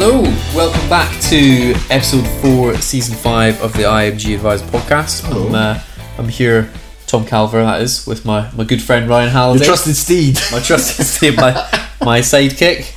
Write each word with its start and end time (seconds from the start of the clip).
Hello, 0.00 0.22
welcome 0.54 0.88
back 0.88 1.20
to 1.22 1.74
episode 1.90 2.24
four, 2.40 2.76
season 2.76 3.16
five 3.16 3.60
of 3.60 3.72
the 3.72 3.82
IMG 3.82 4.36
Advised 4.36 4.64
podcast. 4.66 5.28
I'm, 5.28 5.52
uh, 5.52 5.82
I'm 6.16 6.28
here, 6.28 6.70
Tom 7.08 7.24
Calver, 7.24 7.64
that 7.64 7.82
is, 7.82 8.06
with 8.06 8.24
my, 8.24 8.48
my 8.52 8.62
good 8.62 8.80
friend 8.80 9.08
Ryan 9.08 9.30
Halliday. 9.30 9.64
Your 9.64 9.74
trusted 9.74 9.96
steed. 9.96 10.38
my 10.52 10.60
trusted 10.60 11.04
steed, 11.04 11.36
my, 11.36 11.52
my 12.00 12.20
sidekick. 12.20 12.94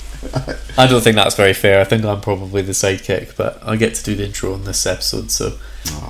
I 0.77 0.85
don't 0.85 1.01
think 1.01 1.15
that's 1.15 1.33
very 1.33 1.53
fair. 1.53 1.81
I 1.81 1.85
think 1.85 2.05
I'm 2.05 2.21
probably 2.21 2.61
the 2.61 2.73
sidekick, 2.73 3.35
but 3.35 3.59
I 3.63 3.77
get 3.77 3.95
to 3.95 4.03
do 4.03 4.13
the 4.13 4.25
intro 4.25 4.53
on 4.53 4.65
this 4.65 4.85
episode, 4.85 5.31
so 5.31 5.57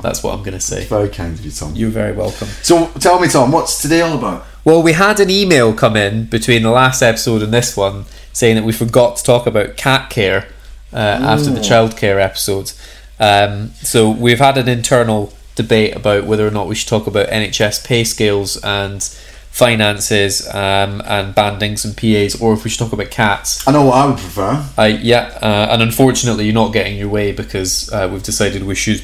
that's 0.01 0.21
what 0.21 0.33
I'm 0.33 0.43
going 0.43 0.55
to 0.55 0.59
say. 0.59 0.83
Very 0.87 1.07
kind 1.07 1.39
of 1.39 1.45
you, 1.45 1.51
Tom. 1.51 1.73
You're 1.73 1.89
very 1.89 2.11
welcome. 2.11 2.49
So 2.63 2.87
tell 2.99 3.17
me, 3.17 3.29
Tom, 3.29 3.53
what's 3.53 3.81
today 3.81 4.01
all 4.01 4.17
about? 4.17 4.45
Well, 4.65 4.83
we 4.83 4.91
had 4.91 5.21
an 5.21 5.29
email 5.29 5.73
come 5.73 5.95
in 5.95 6.25
between 6.25 6.63
the 6.63 6.69
last 6.69 7.01
episode 7.01 7.43
and 7.43 7.53
this 7.53 7.77
one 7.77 8.07
saying 8.33 8.57
that 8.57 8.65
we 8.65 8.73
forgot 8.73 9.15
to 9.15 9.23
talk 9.23 9.47
about 9.47 9.77
cat 9.77 10.09
care 10.09 10.47
uh, 10.93 10.97
after 10.97 11.49
the 11.49 11.59
childcare 11.59 12.21
episode. 12.21 12.71
Um, 13.19 13.69
so 13.75 14.09
we've 14.09 14.39
had 14.39 14.57
an 14.57 14.67
internal 14.67 15.33
debate 15.55 15.95
about 15.95 16.25
whether 16.25 16.47
or 16.47 16.51
not 16.51 16.67
we 16.67 16.75
should 16.75 16.87
talk 16.87 17.07
about 17.07 17.27
NHS 17.27 17.85
pay 17.85 18.03
scales 18.03 18.57
and 18.63 19.03
finances 19.51 20.47
um, 20.55 21.01
and 21.05 21.35
bandings 21.35 21.85
and 21.85 21.95
PAs, 21.95 22.41
or 22.41 22.53
if 22.53 22.63
we 22.63 22.69
should 22.69 22.79
talk 22.79 22.93
about 22.93 23.11
cats. 23.11 23.67
I 23.67 23.71
know 23.71 23.85
what 23.85 23.95
I 23.95 24.05
would 24.07 24.17
prefer. 24.17 24.65
I 24.77 24.87
yeah, 24.87 25.37
uh, 25.41 25.67
and 25.71 25.81
unfortunately, 25.81 26.45
you're 26.45 26.53
not 26.53 26.73
getting 26.73 26.97
your 26.97 27.09
way 27.09 27.31
because 27.31 27.91
uh, 27.91 28.09
we've 28.11 28.23
decided 28.23 28.63
we 28.63 28.75
should 28.75 29.03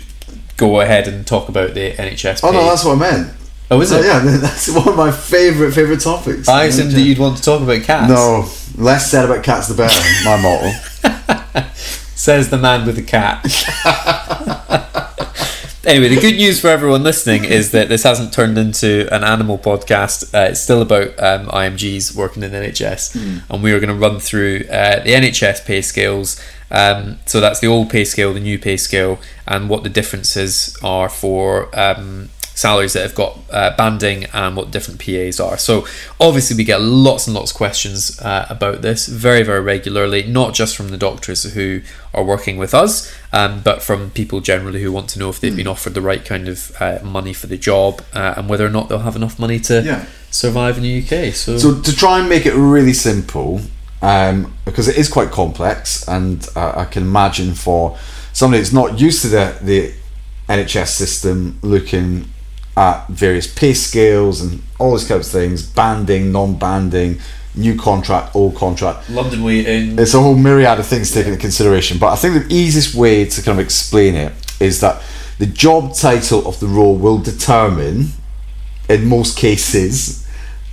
go 0.55 0.81
ahead 0.81 1.07
and 1.07 1.27
talk 1.27 1.49
about 1.49 1.73
the 1.73 1.91
NHS. 1.91 2.43
Oh 2.43 2.51
no, 2.51 2.59
pay. 2.59 2.65
that's 2.65 2.85
what 2.85 2.95
I 2.95 3.11
meant. 3.11 3.33
oh, 3.69 3.81
is 3.81 3.91
it? 3.91 4.05
yeah, 4.05 4.19
that's 4.37 4.73
one 4.73 4.87
of 4.87 4.95
my 4.95 5.11
favourite 5.11 5.73
favourite 5.73 6.01
topics. 6.01 6.47
I 6.47 6.65
assumed 6.65 6.91
that 6.91 7.01
you'd 7.01 7.19
want 7.19 7.37
to 7.37 7.43
talk 7.43 7.61
about 7.61 7.83
cats. 7.83 8.09
No, 8.09 8.49
less 8.81 9.11
said 9.11 9.25
about 9.25 9.43
cats 9.43 9.67
the 9.67 9.75
better. 9.75 10.01
my 10.23 10.41
motto. 10.41 11.35
Says 12.15 12.49
the 12.49 12.57
man 12.57 12.85
with 12.85 12.95
the 12.95 13.03
cat. 13.03 13.43
anyway, 15.85 16.09
the 16.09 16.19
good 16.19 16.35
news 16.35 16.59
for 16.59 16.67
everyone 16.67 17.03
listening 17.03 17.45
is 17.45 17.71
that 17.71 17.89
this 17.89 18.03
hasn't 18.03 18.33
turned 18.33 18.57
into 18.57 19.07
an 19.13 19.23
animal 19.23 19.57
podcast. 19.57 20.33
Uh, 20.33 20.49
it's 20.49 20.59
still 20.59 20.81
about 20.81 21.07
um, 21.19 21.47
IMGs 21.47 22.15
working 22.15 22.43
in 22.43 22.51
NHS, 22.51 23.15
and 23.49 23.63
we 23.63 23.71
are 23.71 23.79
going 23.79 23.93
to 23.93 23.95
run 23.95 24.19
through 24.19 24.63
uh, 24.69 25.03
the 25.03 25.11
NHS 25.11 25.65
pay 25.65 25.81
scales. 25.81 26.41
Um, 26.69 27.19
so 27.25 27.39
that's 27.39 27.59
the 27.59 27.67
old 27.67 27.89
pay 27.89 28.03
scale, 28.03 28.33
the 28.33 28.39
new 28.39 28.59
pay 28.59 28.77
scale, 28.77 29.19
and 29.47 29.69
what 29.69 29.83
the 29.83 29.89
differences 29.89 30.77
are 30.83 31.09
for 31.09 31.69
um, 31.79 32.29
salaries 32.57 32.93
that 32.93 33.03
have 33.03 33.13
got 33.13 33.37
uh, 33.51 33.75
banding 33.77 34.25
and 34.33 34.57
what 34.57 34.71
different 34.71 34.99
PAs 34.99 35.39
are. 35.39 35.57
So 35.59 35.85
obviously 36.19 36.57
we 36.57 36.63
get 36.63 36.81
lots 36.81 37.27
and 37.27 37.35
lots 37.35 37.51
of 37.51 37.57
questions 37.57 38.19
uh, 38.21 38.47
about 38.49 38.81
this 38.81 39.05
very 39.07 39.43
very 39.43 39.61
regularly, 39.61 40.23
not 40.23 40.55
just 40.55 40.75
from 40.75 40.89
the 40.89 40.97
doctors 40.97 41.43
who 41.53 41.81
are 42.15 42.23
working 42.23 42.57
with 42.57 42.73
us, 42.73 43.13
um, 43.31 43.61
but 43.63 43.83
from 43.83 44.09
people 44.09 44.41
generally 44.41 44.81
who 44.81 44.91
want 44.91 45.07
to 45.11 45.19
know 45.19 45.29
if 45.29 45.39
they've 45.39 45.55
been 45.55 45.67
offered 45.67 45.93
the 45.93 46.01
right 46.01 46.25
kind 46.25 46.47
of 46.47 46.71
uh, 46.81 46.97
money 47.03 47.31
for 47.33 47.45
the 47.45 47.57
job 47.57 48.01
uh, 48.13 48.33
and 48.37 48.49
whether 48.49 48.65
or 48.65 48.71
not 48.71 48.89
they'll 48.89 48.99
have 49.09 49.15
enough 49.15 49.37
money 49.37 49.59
to 49.59 49.83
Yeah. 49.83 50.05
survive 50.31 50.77
in 50.77 50.83
the 50.83 50.97
UK. 51.03 51.33
So, 51.35 51.57
So 51.59 51.79
to 51.79 51.95
try 51.95 52.19
and 52.19 52.27
make 52.27 52.47
it 52.47 52.55
really 52.55 52.93
simple, 52.93 53.61
um, 54.01 54.55
because 54.65 54.87
it 54.87 54.97
is 54.97 55.07
quite 55.09 55.29
complex, 55.31 56.07
and 56.07 56.47
uh, 56.55 56.73
I 56.75 56.85
can 56.85 57.03
imagine 57.03 57.53
for 57.53 57.97
somebody 58.33 58.61
that's 58.61 58.73
not 58.73 58.99
used 58.99 59.21
to 59.23 59.27
the 59.29 59.55
the 59.61 59.93
NHS 60.49 60.87
system 61.03 61.59
looking 61.61 62.25
at 62.77 63.07
various 63.07 63.51
pay 63.51 63.73
scales 63.73 64.39
and 64.39 64.61
all 64.79 64.95
these 64.95 65.07
kinds 65.07 65.25
of 65.25 65.33
things, 65.33 65.63
banding, 65.63 66.31
non-banding, 66.31 67.19
new 67.55 67.75
contract, 67.75 68.35
old 68.35 68.55
contract. 68.55 69.09
London 69.09 69.43
weighting. 69.43 69.97
It's 69.97 70.13
a 70.13 70.21
whole 70.21 70.35
myriad 70.35 70.79
of 70.79 70.85
things 70.85 71.11
taken 71.11 71.33
into 71.33 71.41
consideration. 71.41 71.97
But 71.97 72.13
I 72.13 72.15
think 72.15 72.47
the 72.47 72.53
easiest 72.53 72.93
way 72.93 73.25
to 73.25 73.41
kind 73.41 73.59
of 73.59 73.65
explain 73.65 74.13
it 74.13 74.31
is 74.59 74.79
that 74.81 75.01
the 75.39 75.47
job 75.47 75.95
title 75.95 76.47
of 76.47 76.59
the 76.59 76.67
role 76.67 76.95
will 76.95 77.17
determine, 77.17 78.09
in 78.87 79.07
most 79.07 79.35
cases, 79.35 80.27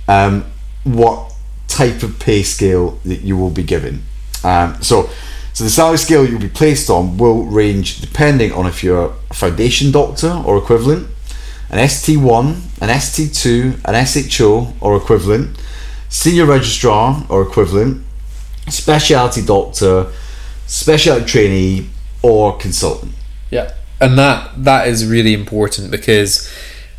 um, 0.07 0.45
what 0.83 1.33
type 1.67 2.03
of 2.03 2.19
pay 2.19 2.43
scale 2.43 2.99
that 3.03 3.21
you 3.21 3.35
will 3.35 3.49
be 3.49 3.63
given. 3.63 4.03
Um, 4.43 4.79
so, 4.83 5.09
so 5.53 5.63
the 5.63 5.71
salary 5.71 5.97
scale 5.97 6.23
you'll 6.23 6.39
be 6.39 6.49
placed 6.49 6.87
on 6.91 7.17
will 7.17 7.45
range 7.45 7.99
depending 7.99 8.51
on 8.51 8.67
if 8.67 8.83
you're 8.83 9.15
a 9.31 9.33
foundation 9.33 9.91
doctor 9.91 10.43
or 10.45 10.59
equivalent, 10.59 11.07
an 11.69 11.79
ST1, 11.79 12.81
an 12.81 12.89
ST2, 12.89 13.81
an 13.85 14.05
SHO 14.05 14.73
or 14.81 14.97
equivalent, 14.97 15.57
senior 16.09 16.45
registrar 16.45 17.25
or 17.29 17.41
equivalent, 17.41 18.03
specialty 18.69 19.43
doctor, 19.43 20.11
specialty 20.67 21.25
trainee, 21.25 21.89
or 22.21 22.57
consultant. 22.57 23.13
Yeah, 23.51 23.73
and 24.01 24.17
that 24.17 24.63
that 24.63 24.87
is 24.87 25.05
really 25.05 25.33
important 25.33 25.91
because 25.91 26.51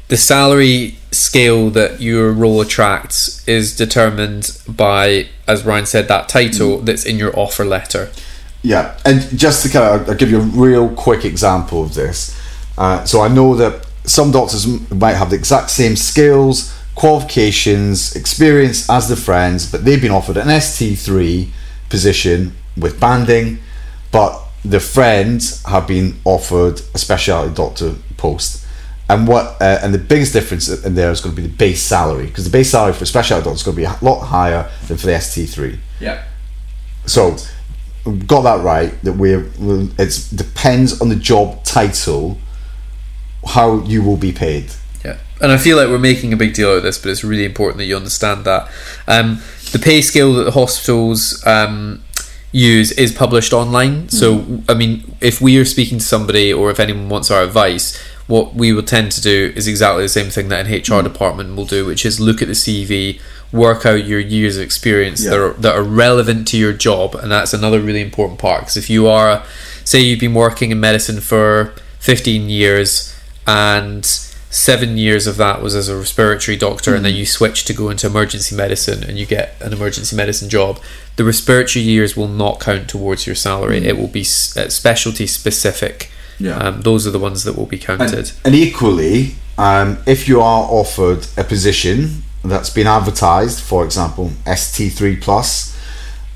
the 0.08 0.16
salary 0.16 0.98
scale 1.10 1.70
that 1.70 2.00
your 2.00 2.32
role 2.32 2.60
attracts 2.60 3.46
is 3.48 3.74
determined 3.74 4.58
by, 4.68 5.26
as 5.48 5.64
Ryan 5.64 5.86
said, 5.86 6.08
that 6.08 6.28
title 6.28 6.78
that's 6.78 7.04
in 7.04 7.18
your 7.18 7.36
offer 7.38 7.64
letter. 7.64 8.10
Yeah, 8.62 8.98
and 9.04 9.20
just 9.36 9.64
to 9.64 9.68
kind 9.68 10.00
of, 10.00 10.08
I'll 10.08 10.14
give 10.14 10.30
you 10.30 10.38
a 10.38 10.44
real 10.44 10.88
quick 10.88 11.24
example 11.24 11.82
of 11.82 11.94
this. 11.94 12.38
Uh, 12.78 13.04
so 13.04 13.20
I 13.20 13.28
know 13.28 13.54
that 13.56 13.85
some 14.06 14.30
doctors 14.30 14.66
might 14.90 15.14
have 15.14 15.30
the 15.30 15.36
exact 15.36 15.70
same 15.70 15.96
skills, 15.96 16.72
qualifications, 16.94 18.16
experience 18.16 18.88
as 18.88 19.08
the 19.08 19.16
friends, 19.16 19.70
but 19.70 19.84
they've 19.84 20.00
been 20.00 20.12
offered 20.12 20.36
an 20.36 20.48
ST3 20.48 21.48
position 21.88 22.52
with 22.76 22.98
banding, 23.00 23.58
but 24.10 24.40
the 24.64 24.80
friends 24.80 25.62
have 25.64 25.86
been 25.86 26.16
offered 26.24 26.80
a 26.94 26.98
specialty 26.98 27.54
doctor 27.54 27.94
post. 28.16 28.64
And 29.08 29.28
what 29.28 29.60
uh, 29.62 29.78
and 29.82 29.94
the 29.94 29.98
biggest 29.98 30.32
difference 30.32 30.68
in 30.68 30.96
there 30.96 31.12
is 31.12 31.20
going 31.20 31.34
to 31.34 31.40
be 31.40 31.46
the 31.46 31.54
base 31.54 31.80
salary 31.80 32.26
because 32.26 32.44
the 32.44 32.50
base 32.50 32.70
salary 32.70 32.92
for 32.92 33.04
a 33.04 33.06
specialty 33.06 33.44
doctor 33.44 33.54
is 33.54 33.62
going 33.62 33.76
to 33.76 33.80
be 33.80 33.84
a 33.84 33.96
lot 34.02 34.24
higher 34.24 34.68
than 34.88 34.96
for 34.96 35.06
the 35.06 35.12
ST3. 35.12 35.78
Yeah. 36.00 36.24
So, 37.06 37.36
we've 38.04 38.26
got 38.26 38.42
that 38.42 38.64
right. 38.64 39.00
That 39.02 39.12
we're 39.12 39.48
it 39.96 40.28
depends 40.34 41.00
on 41.00 41.08
the 41.08 41.14
job 41.16 41.62
title 41.62 42.38
how 43.46 43.80
you 43.82 44.02
will 44.02 44.16
be 44.16 44.32
paid. 44.32 44.72
Yeah, 45.04 45.18
and 45.40 45.52
I 45.52 45.56
feel 45.56 45.76
like 45.76 45.88
we're 45.88 45.98
making 45.98 46.32
a 46.32 46.36
big 46.36 46.54
deal 46.54 46.70
out 46.70 46.78
of 46.78 46.82
this, 46.82 46.98
but 46.98 47.10
it's 47.10 47.24
really 47.24 47.44
important 47.44 47.78
that 47.78 47.84
you 47.84 47.96
understand 47.96 48.44
that. 48.44 48.70
Um, 49.06 49.40
the 49.72 49.78
pay 49.78 50.00
scale 50.00 50.32
that 50.34 50.44
the 50.44 50.52
hospitals 50.52 51.44
um, 51.46 52.02
use 52.52 52.92
is 52.92 53.12
published 53.12 53.52
online. 53.52 54.08
So, 54.08 54.62
I 54.68 54.74
mean, 54.74 55.16
if 55.20 55.40
we 55.40 55.58
are 55.58 55.64
speaking 55.64 55.98
to 55.98 56.04
somebody 56.04 56.52
or 56.52 56.70
if 56.70 56.80
anyone 56.80 57.08
wants 57.08 57.30
our 57.30 57.42
advice, 57.42 57.96
what 58.26 58.54
we 58.54 58.72
will 58.72 58.82
tend 58.82 59.12
to 59.12 59.20
do 59.20 59.52
is 59.54 59.68
exactly 59.68 60.02
the 60.02 60.08
same 60.08 60.30
thing 60.30 60.48
that 60.48 60.66
an 60.66 60.72
HR 60.72 61.02
department 61.02 61.56
will 61.56 61.64
do, 61.64 61.86
which 61.86 62.04
is 62.04 62.18
look 62.18 62.42
at 62.42 62.48
the 62.48 62.54
CV, 62.54 63.20
work 63.52 63.86
out 63.86 64.04
your 64.04 64.18
years 64.20 64.56
of 64.56 64.62
experience 64.62 65.24
that, 65.24 65.38
are, 65.38 65.52
that 65.54 65.76
are 65.76 65.82
relevant 65.82 66.48
to 66.48 66.58
your 66.58 66.72
job, 66.72 67.14
and 67.14 67.30
that's 67.30 67.52
another 67.52 67.80
really 67.80 68.02
important 68.02 68.38
part. 68.40 68.62
Because 68.62 68.76
if 68.76 68.90
you 68.90 69.06
are, 69.06 69.44
say, 69.84 70.00
you've 70.00 70.20
been 70.20 70.34
working 70.34 70.70
in 70.70 70.80
medicine 70.80 71.20
for 71.20 71.74
15 72.00 72.48
years 72.48 73.15
and 73.46 74.04
seven 74.50 74.96
years 74.96 75.26
of 75.26 75.36
that 75.36 75.60
was 75.60 75.74
as 75.74 75.88
a 75.88 75.96
respiratory 75.96 76.56
doctor, 76.56 76.94
and 76.94 77.04
then 77.04 77.14
you 77.14 77.26
switch 77.26 77.64
to 77.66 77.74
go 77.74 77.90
into 77.90 78.06
emergency 78.06 78.56
medicine 78.56 79.04
and 79.04 79.18
you 79.18 79.26
get 79.26 79.54
an 79.60 79.72
emergency 79.72 80.16
medicine 80.16 80.48
job, 80.48 80.80
the 81.16 81.24
respiratory 81.24 81.84
years 81.84 82.16
will 82.16 82.28
not 82.28 82.60
count 82.60 82.88
towards 82.88 83.26
your 83.26 83.36
salary. 83.36 83.84
It 83.84 83.98
will 83.98 84.08
be 84.08 84.22
uh, 84.22 84.68
specialty 84.68 85.26
specific. 85.26 86.10
Yeah. 86.38 86.56
Um, 86.56 86.80
those 86.82 87.06
are 87.06 87.10
the 87.10 87.18
ones 87.18 87.44
that 87.44 87.56
will 87.56 87.66
be 87.66 87.78
counted. 87.78 88.14
And, 88.14 88.32
and 88.44 88.54
equally, 88.54 89.34
um, 89.58 89.98
if 90.06 90.28
you 90.28 90.40
are 90.40 90.64
offered 90.64 91.26
a 91.36 91.44
position 91.44 92.22
that's 92.44 92.70
been 92.70 92.86
advertised, 92.86 93.60
for 93.60 93.84
example, 93.84 94.30
ST3 94.44 95.20
plus, 95.20 95.78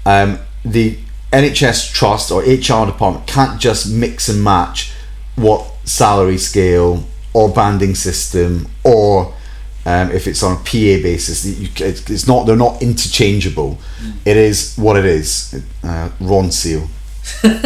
um, 0.06 0.38
the 0.64 0.98
NHS 1.32 1.92
trust 1.92 2.30
or 2.30 2.42
HR 2.42 2.86
department 2.86 3.26
can't 3.26 3.60
just 3.60 3.90
mix 3.90 4.28
and 4.28 4.42
match 4.42 4.92
what 5.36 5.70
salary 5.90 6.38
scale 6.38 7.04
or 7.32 7.48
banding 7.48 7.94
system 7.94 8.69
or 8.84 9.34
um, 9.87 10.10
if 10.12 10.26
it's 10.26 10.42
on 10.42 10.52
a 10.52 10.56
PA 10.56 11.02
basis, 11.02 11.44
you, 11.46 11.69
it's 11.76 12.08
it's 12.10 12.26
not. 12.26 12.46
They're 12.46 12.54
not 12.54 12.82
interchangeable. 12.82 13.78
It 14.26 14.37
is 14.37 14.76
what 14.76 14.96
it 14.96 15.06
is. 15.06 15.54
Uh, 15.82 16.10
Ronseal 16.20 16.87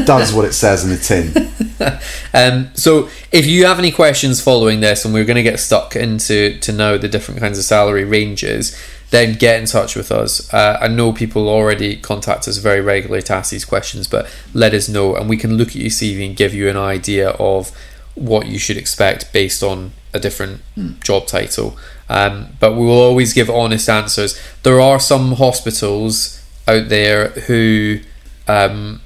does 0.06 0.32
what 0.32 0.44
it 0.44 0.52
says 0.52 0.84
in 0.84 0.90
the 0.90 0.96
tin. 0.96 1.50
Um, 2.32 2.70
so 2.74 3.08
if 3.30 3.46
you 3.46 3.66
have 3.66 3.78
any 3.78 3.92
questions 3.92 4.40
following 4.40 4.80
this, 4.80 5.04
and 5.04 5.14
we're 5.14 5.24
going 5.24 5.36
to 5.36 5.42
get 5.42 5.60
stuck 5.60 5.94
into 5.94 6.58
to 6.60 6.72
know 6.72 6.98
the 6.98 7.08
different 7.08 7.40
kinds 7.40 7.58
of 7.58 7.64
salary 7.64 8.04
ranges, 8.04 8.76
then 9.10 9.34
get 9.34 9.60
in 9.60 9.66
touch 9.66 9.94
with 9.94 10.10
us. 10.10 10.52
Uh, 10.52 10.78
I 10.80 10.88
know 10.88 11.12
people 11.12 11.48
already 11.48 11.96
contact 11.96 12.48
us 12.48 12.56
very 12.56 12.80
regularly 12.80 13.22
to 13.22 13.34
ask 13.34 13.50
these 13.50 13.64
questions, 13.64 14.08
but 14.08 14.28
let 14.52 14.74
us 14.74 14.88
know, 14.88 15.14
and 15.14 15.28
we 15.28 15.36
can 15.36 15.56
look 15.56 15.68
at 15.68 15.76
your 15.76 15.90
CV 15.90 16.26
and 16.26 16.36
give 16.36 16.54
you 16.54 16.68
an 16.68 16.76
idea 16.76 17.30
of 17.30 17.70
what 18.14 18.46
you 18.46 18.58
should 18.58 18.76
expect 18.76 19.32
based 19.32 19.62
on 19.62 19.92
a 20.12 20.20
different 20.20 20.62
job 21.00 21.26
title. 21.26 21.76
Um, 22.08 22.56
but 22.60 22.72
we 22.74 22.86
will 22.86 23.00
always 23.00 23.32
give 23.32 23.50
honest 23.50 23.88
answers. 23.88 24.40
There 24.62 24.80
are 24.80 25.00
some 25.00 25.32
hospitals 25.32 26.42
out 26.68 26.88
there 26.88 27.28
who 27.30 28.00
um, 28.46 29.00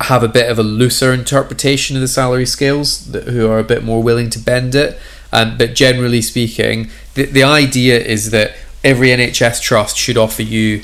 have 0.00 0.22
a 0.22 0.28
bit 0.28 0.50
of 0.50 0.58
a 0.58 0.62
looser 0.62 1.12
interpretation 1.12 1.96
of 1.96 2.02
the 2.02 2.08
salary 2.08 2.46
scales, 2.46 3.12
that, 3.12 3.24
who 3.24 3.48
are 3.48 3.58
a 3.58 3.64
bit 3.64 3.82
more 3.84 4.02
willing 4.02 4.30
to 4.30 4.38
bend 4.38 4.74
it. 4.74 4.98
Um, 5.32 5.56
but 5.56 5.74
generally 5.74 6.22
speaking, 6.22 6.90
the, 7.14 7.24
the 7.24 7.42
idea 7.42 7.98
is 7.98 8.30
that 8.30 8.54
every 8.82 9.08
NHS 9.08 9.62
trust 9.62 9.96
should 9.96 10.16
offer 10.16 10.42
you 10.42 10.82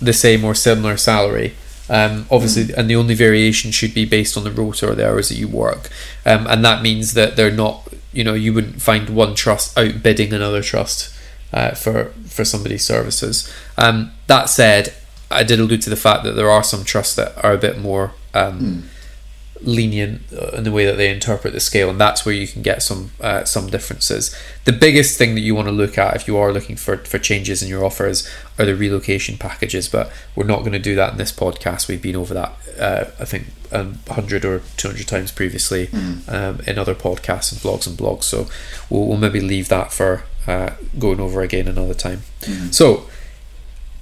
the 0.00 0.12
same 0.12 0.44
or 0.44 0.54
similar 0.54 0.96
salary. 0.96 1.54
Um, 1.90 2.26
obviously, 2.30 2.64
mm. 2.64 2.76
and 2.76 2.90
the 2.90 2.96
only 2.96 3.14
variation 3.14 3.70
should 3.70 3.94
be 3.94 4.04
based 4.04 4.36
on 4.36 4.44
the 4.44 4.50
rota 4.50 4.90
or 4.90 4.94
the 4.94 5.08
hours 5.08 5.30
that 5.30 5.36
you 5.36 5.48
work, 5.48 5.90
um, 6.26 6.46
and 6.46 6.64
that 6.64 6.82
means 6.82 7.14
that 7.14 7.36
they're 7.36 7.50
not, 7.50 7.88
you 8.12 8.24
know, 8.24 8.34
you 8.34 8.52
wouldn't 8.52 8.82
find 8.82 9.08
one 9.10 9.34
trust 9.34 9.76
outbidding 9.78 10.32
another 10.32 10.62
trust 10.62 11.14
uh, 11.52 11.70
for 11.70 12.12
for 12.26 12.44
somebody's 12.44 12.84
services. 12.84 13.50
Um, 13.78 14.12
that 14.26 14.50
said, 14.50 14.94
I 15.30 15.44
did 15.44 15.60
allude 15.60 15.82
to 15.82 15.90
the 15.90 15.96
fact 15.96 16.24
that 16.24 16.32
there 16.32 16.50
are 16.50 16.62
some 16.62 16.84
trusts 16.84 17.14
that 17.16 17.42
are 17.42 17.52
a 17.52 17.58
bit 17.58 17.78
more 17.78 18.12
mm 18.34 18.82
lenient 19.62 20.22
uh, 20.32 20.56
in 20.56 20.64
the 20.64 20.72
way 20.72 20.84
that 20.84 20.96
they 20.96 21.10
interpret 21.10 21.52
the 21.52 21.60
scale, 21.60 21.90
and 21.90 22.00
that's 22.00 22.24
where 22.24 22.34
you 22.34 22.46
can 22.46 22.62
get 22.62 22.82
some 22.82 23.10
uh, 23.20 23.44
some 23.44 23.68
differences. 23.68 24.34
The 24.64 24.72
biggest 24.72 25.18
thing 25.18 25.34
that 25.34 25.40
you 25.40 25.54
want 25.54 25.68
to 25.68 25.72
look 25.72 25.98
at 25.98 26.14
if 26.16 26.28
you 26.28 26.36
are 26.36 26.52
looking 26.52 26.76
for 26.76 26.98
for 26.98 27.18
changes 27.18 27.62
in 27.62 27.68
your 27.68 27.84
offers 27.84 28.28
are 28.58 28.64
the 28.64 28.74
relocation 28.74 29.36
packages, 29.38 29.88
but 29.88 30.10
we're 30.34 30.44
not 30.44 30.60
going 30.60 30.72
to 30.72 30.78
do 30.78 30.94
that 30.94 31.12
in 31.12 31.18
this 31.18 31.32
podcast. 31.32 31.88
We've 31.88 32.02
been 32.02 32.16
over 32.16 32.34
that, 32.34 32.52
uh, 32.78 33.04
I 33.20 33.24
think, 33.24 33.46
um, 33.72 33.98
hundred 34.08 34.44
or 34.44 34.62
two 34.76 34.88
hundred 34.88 35.08
times 35.08 35.32
previously 35.32 35.86
mm. 35.88 36.32
um, 36.32 36.60
in 36.66 36.78
other 36.78 36.94
podcasts 36.94 37.52
and 37.52 37.60
blogs 37.60 37.86
and 37.86 37.96
blogs. 37.96 38.24
So 38.24 38.46
we'll, 38.90 39.06
we'll 39.06 39.18
maybe 39.18 39.40
leave 39.40 39.68
that 39.68 39.92
for 39.92 40.24
uh, 40.46 40.70
going 40.98 41.20
over 41.20 41.42
again 41.42 41.68
another 41.68 41.94
time. 41.94 42.22
Mm. 42.40 42.74
So 42.74 43.08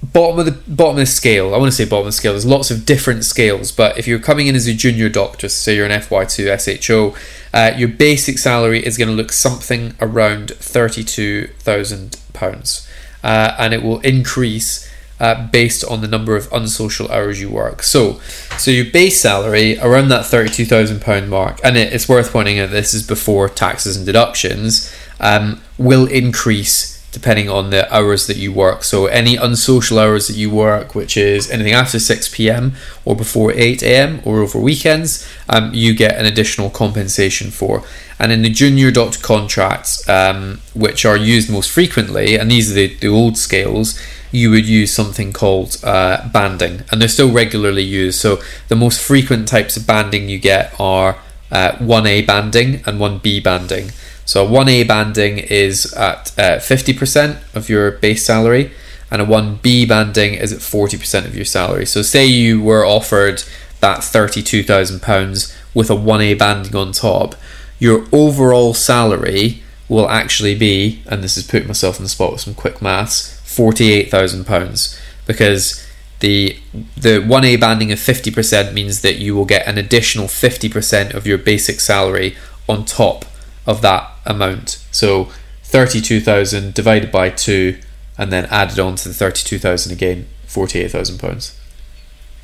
bottom 0.01 0.39
of 0.39 0.45
the 0.45 0.51
bottom 0.71 0.95
of 0.95 0.97
the 0.97 1.05
scale. 1.05 1.53
I 1.53 1.57
want 1.57 1.71
to 1.71 1.75
say 1.75 1.85
bottom 1.85 2.07
of 2.07 2.13
the 2.13 2.17
scale. 2.17 2.33
There's 2.33 2.45
lots 2.45 2.71
of 2.71 2.85
different 2.85 3.25
scales, 3.25 3.71
but 3.71 3.97
if 3.97 4.07
you're 4.07 4.19
coming 4.19 4.47
in 4.47 4.55
as 4.55 4.67
a 4.67 4.73
junior 4.73 5.09
doctor, 5.09 5.49
so 5.49 5.71
you're 5.71 5.85
an 5.85 6.01
FY2 6.01 6.81
SHO, 6.81 7.15
uh, 7.53 7.73
your 7.75 7.89
basic 7.89 8.37
salary 8.37 8.85
is 8.85 8.97
going 8.97 9.07
to 9.07 9.13
look 9.13 9.31
something 9.31 9.95
around 9.99 10.51
thirty-two 10.51 11.47
thousand 11.59 12.15
uh, 12.15 12.37
pounds, 12.37 12.87
and 13.23 13.73
it 13.73 13.83
will 13.83 13.99
increase. 14.01 14.87
Uh, 15.19 15.47
based 15.47 15.83
on 15.85 16.01
the 16.01 16.07
number 16.07 16.35
of 16.35 16.47
unsocial 16.53 17.09
hours 17.09 17.41
you 17.41 17.49
work. 17.49 17.81
So, 17.81 18.19
so 18.59 18.69
your 18.69 18.85
base 18.85 19.19
salary 19.19 19.75
around 19.79 20.09
that 20.09 20.27
thirty-two 20.27 20.65
thousand 20.65 21.01
pound 21.01 21.31
mark, 21.31 21.59
and 21.63 21.75
it, 21.75 21.91
it's 21.91 22.07
worth 22.07 22.31
pointing 22.31 22.59
out 22.59 22.69
this 22.69 22.93
is 22.93 23.01
before 23.01 23.49
taxes 23.49 23.97
and 23.97 24.05
deductions, 24.05 24.93
um, 25.19 25.59
will 25.79 26.05
increase 26.05 26.96
depending 27.17 27.49
on 27.49 27.71
the 27.71 27.91
hours 27.91 28.27
that 28.27 28.37
you 28.37 28.53
work. 28.53 28.83
So 28.83 29.07
any 29.07 29.35
unsocial 29.35 29.97
hours 29.97 30.27
that 30.27 30.35
you 30.35 30.51
work, 30.51 30.93
which 30.93 31.17
is 31.17 31.49
anything 31.49 31.73
after 31.73 31.97
6 31.97 32.29
p.m. 32.35 32.75
or 33.05 33.15
before 33.15 33.51
8 33.53 33.81
a.m. 33.81 34.21
or 34.23 34.41
over 34.41 34.59
weekends, 34.59 35.27
um, 35.49 35.73
you 35.73 35.95
get 35.95 36.15
an 36.19 36.27
additional 36.27 36.69
compensation 36.69 37.49
for. 37.49 37.83
And 38.19 38.31
in 38.31 38.43
the 38.43 38.51
junior 38.51 38.91
doctor 38.91 39.19
contracts, 39.19 40.07
um, 40.07 40.61
which 40.75 41.05
are 41.05 41.17
used 41.17 41.49
most 41.49 41.71
frequently, 41.71 42.35
and 42.37 42.51
these 42.51 42.69
are 42.71 42.75
the, 42.75 42.93
the 42.97 43.07
old 43.07 43.35
scales, 43.35 43.99
you 44.31 44.51
would 44.51 44.67
use 44.67 44.93
something 44.93 45.33
called 45.33 45.77
uh, 45.83 46.29
banding, 46.29 46.83
and 46.91 47.01
they're 47.01 47.07
still 47.07 47.31
regularly 47.31 47.83
used. 47.83 48.19
So 48.19 48.39
the 48.67 48.75
most 48.75 49.01
frequent 49.01 49.47
types 49.47 49.75
of 49.75 49.87
banding 49.87 50.29
you 50.29 50.37
get 50.37 50.71
are 50.79 51.17
uh, 51.51 51.71
1A 51.79 52.27
banding 52.27 52.75
and 52.85 52.99
1B 52.99 53.41
banding. 53.41 53.89
So 54.27 54.45
a 54.45 54.49
1A 54.49 54.85
banding 54.85 55.37
is 55.37 55.93
at 55.93 56.37
uh, 56.37 56.57
50% 56.57 57.55
of 57.55 57.69
your 57.69 57.91
base 57.91 58.25
salary, 58.25 58.71
and 59.09 59.21
a 59.21 59.25
1B 59.25 59.87
banding 59.87 60.33
is 60.33 60.51
at 60.51 60.59
40% 60.59 61.25
of 61.25 61.33
your 61.33 61.45
salary. 61.45 61.85
So 61.85 62.01
say 62.01 62.25
you 62.25 62.61
were 62.61 62.85
offered 62.85 63.43
that 63.79 63.99
£32,000 63.99 65.55
with 65.73 65.89
a 65.89 65.93
1A 65.93 66.37
banding 66.37 66.75
on 66.75 66.91
top, 66.91 67.35
your 67.79 68.05
overall 68.11 68.73
salary 68.73 69.63
will 69.87 70.09
actually 70.09 70.55
be, 70.55 71.01
and 71.05 71.23
this 71.23 71.37
is 71.37 71.47
putting 71.47 71.67
myself 71.67 71.97
in 71.97 72.03
the 72.03 72.09
spot 72.09 72.33
with 72.33 72.41
some 72.41 72.53
quick 72.53 72.81
maths, 72.81 73.39
£48,000 73.45 74.99
because 75.25 75.85
the 76.19 76.57
the 76.95 77.19
1A 77.19 77.59
banding 77.59 77.91
of 77.91 77.99
50% 77.99 78.73
means 78.73 79.01
that 79.01 79.17
you 79.19 79.35
will 79.35 79.45
get 79.45 79.67
an 79.67 79.77
additional 79.77 80.25
50% 80.25 81.13
of 81.13 81.27
your 81.27 81.37
basic 81.37 81.79
salary 81.79 82.35
on 82.67 82.85
top 82.85 83.25
of 83.67 83.81
that 83.81 84.16
amount. 84.27 84.85
So 84.91 85.29
32,000 85.63 86.73
divided 86.73 87.11
by 87.11 87.29
2 87.29 87.79
and 88.17 88.31
then 88.31 88.45
added 88.45 88.79
on 88.79 88.95
to 88.95 89.09
the 89.09 89.13
32,000 89.13 89.91
again, 89.91 90.27
48,000 90.45 91.19
pounds. 91.19 91.59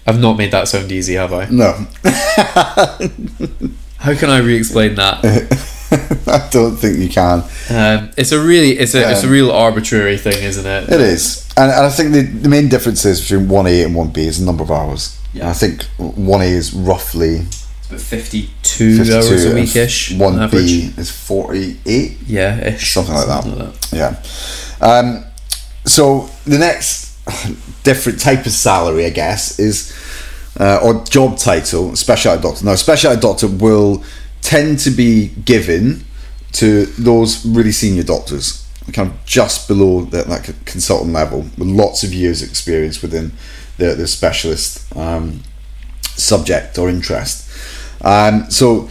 I've 0.05 0.19
not 0.19 0.37
made 0.37 0.51
that 0.51 0.67
sound 0.67 0.91
easy, 0.91 1.13
have 1.13 1.31
I? 1.33 1.47
No. 1.49 1.71
How 3.97 4.13
can 4.15 4.29
I 4.29 4.39
re-explain 4.39 4.95
that? 4.95 5.23
I 6.27 6.49
don't 6.51 6.75
think 6.75 6.97
you 6.97 7.07
can. 7.09 7.43
Um, 7.69 8.11
it's 8.17 8.31
a 8.31 8.43
really, 8.43 8.71
it's 8.71 8.95
a, 8.95 9.05
um, 9.05 9.11
it's 9.11 9.23
a 9.23 9.29
real 9.29 9.51
arbitrary 9.51 10.17
thing, 10.17 10.43
isn't 10.43 10.65
it? 10.65 10.89
It 10.91 10.99
is, 10.99 11.47
and, 11.55 11.71
and 11.71 11.85
I 11.85 11.89
think 11.89 12.11
the, 12.11 12.23
the 12.23 12.49
main 12.49 12.67
difference 12.67 13.05
is 13.05 13.21
between 13.21 13.47
one 13.47 13.67
A 13.67 13.83
and 13.83 13.95
one 13.95 14.09
B 14.09 14.25
is 14.25 14.39
the 14.39 14.45
number 14.45 14.63
of 14.63 14.71
hours. 14.71 15.17
Yeah. 15.33 15.49
I 15.49 15.53
think 15.53 15.83
one 15.97 16.41
A 16.41 16.45
is 16.45 16.73
roughly 16.73 17.45
52, 17.97 18.97
52 18.97 19.15
hours 19.15 19.45
a 19.45 19.53
week 19.53 19.75
ish. 19.75 20.11
One 20.13 20.49
B 20.49 20.93
is 20.97 21.11
48. 21.11 22.17
Yeah, 22.27 22.67
ish. 22.67 22.93
Something 22.93 23.15
like 23.15 23.27
that. 23.27 23.45
Like 23.45 23.73
that. 23.89 23.93
Yeah. 24.81 24.87
Um, 24.87 25.25
so 25.85 26.29
the 26.45 26.57
next 26.57 27.13
different 27.83 28.19
type 28.19 28.45
of 28.45 28.51
salary, 28.51 29.05
I 29.05 29.09
guess, 29.09 29.59
is 29.59 29.93
uh, 30.59 30.79
or 30.83 31.03
job 31.05 31.37
title, 31.37 31.95
specialty 31.95 32.41
doctor. 32.41 32.65
Now, 32.65 32.75
specialty 32.75 33.19
doctor 33.19 33.47
will 33.47 34.03
tend 34.41 34.79
to 34.79 34.91
be 34.91 35.29
given 35.45 36.05
to 36.53 36.85
those 36.85 37.45
really 37.45 37.71
senior 37.71 38.03
doctors, 38.03 38.67
kind 38.91 39.09
of 39.09 39.25
just 39.25 39.67
below 39.67 40.01
that, 40.05 40.27
that 40.27 40.53
consultant 40.65 41.13
level, 41.13 41.39
with 41.57 41.67
lots 41.67 42.03
of 42.03 42.13
years' 42.13 42.43
experience 42.43 43.01
within 43.01 43.31
the, 43.77 43.95
the 43.95 44.07
specialist 44.07 44.95
um, 44.95 45.41
subject 46.01 46.77
or 46.77 46.89
interest. 46.89 47.42
Um, 48.03 48.49
so 48.49 48.89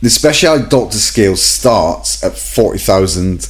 the 0.00 0.10
specialty 0.10 0.68
doctor 0.68 0.98
scale 0.98 1.36
starts 1.36 2.22
at 2.24 2.36
40,000, 2.36 3.48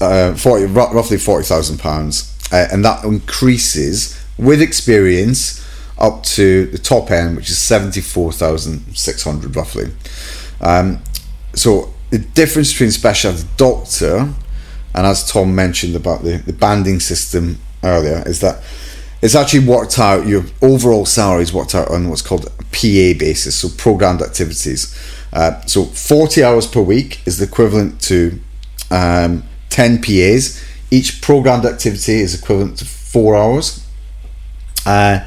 uh, 0.00 0.34
40, 0.34 0.64
roughly 0.66 1.18
40,000 1.18 1.78
pounds, 1.78 2.34
uh, 2.52 2.68
and 2.70 2.84
that 2.84 3.04
increases 3.04 4.18
with 4.38 4.62
experience 4.62 5.64
up 5.98 6.22
to 6.22 6.66
the 6.66 6.78
top 6.78 7.10
end, 7.10 7.36
which 7.36 7.50
is 7.50 7.58
74,600 7.58 9.56
roughly. 9.56 9.90
Um, 10.60 11.02
so 11.54 11.92
the 12.10 12.18
difference 12.18 12.72
between 12.72 12.90
specialty 12.92 13.44
doctor 13.56 14.32
and 14.94 15.06
as 15.06 15.30
Tom 15.30 15.54
mentioned 15.54 15.94
about 15.94 16.22
the, 16.22 16.38
the 16.38 16.52
banding 16.52 17.00
system 17.00 17.58
earlier 17.84 18.22
is 18.26 18.40
that 18.40 18.62
it's 19.20 19.34
actually 19.34 19.66
worked 19.66 19.98
out 19.98 20.26
your 20.26 20.44
overall 20.62 21.04
salary 21.04 21.42
is 21.42 21.52
worked 21.52 21.74
out 21.74 21.90
on 21.90 22.08
what's 22.08 22.22
called 22.22 22.46
a 22.46 22.50
PA 22.50 23.18
basis, 23.18 23.56
so 23.56 23.68
programmed 23.76 24.22
activities. 24.22 24.96
Uh, 25.32 25.60
so 25.62 25.84
40 25.84 26.44
hours 26.44 26.66
per 26.66 26.80
week 26.80 27.20
is 27.26 27.38
the 27.38 27.46
equivalent 27.46 28.00
to 28.02 28.38
um, 28.90 29.42
10 29.70 30.02
PAs. 30.02 30.64
Each 30.90 31.20
programmed 31.20 31.66
activity 31.66 32.14
is 32.20 32.40
equivalent 32.40 32.78
to 32.78 32.84
four 32.84 33.36
hours. 33.36 33.84
Uh, 34.86 35.26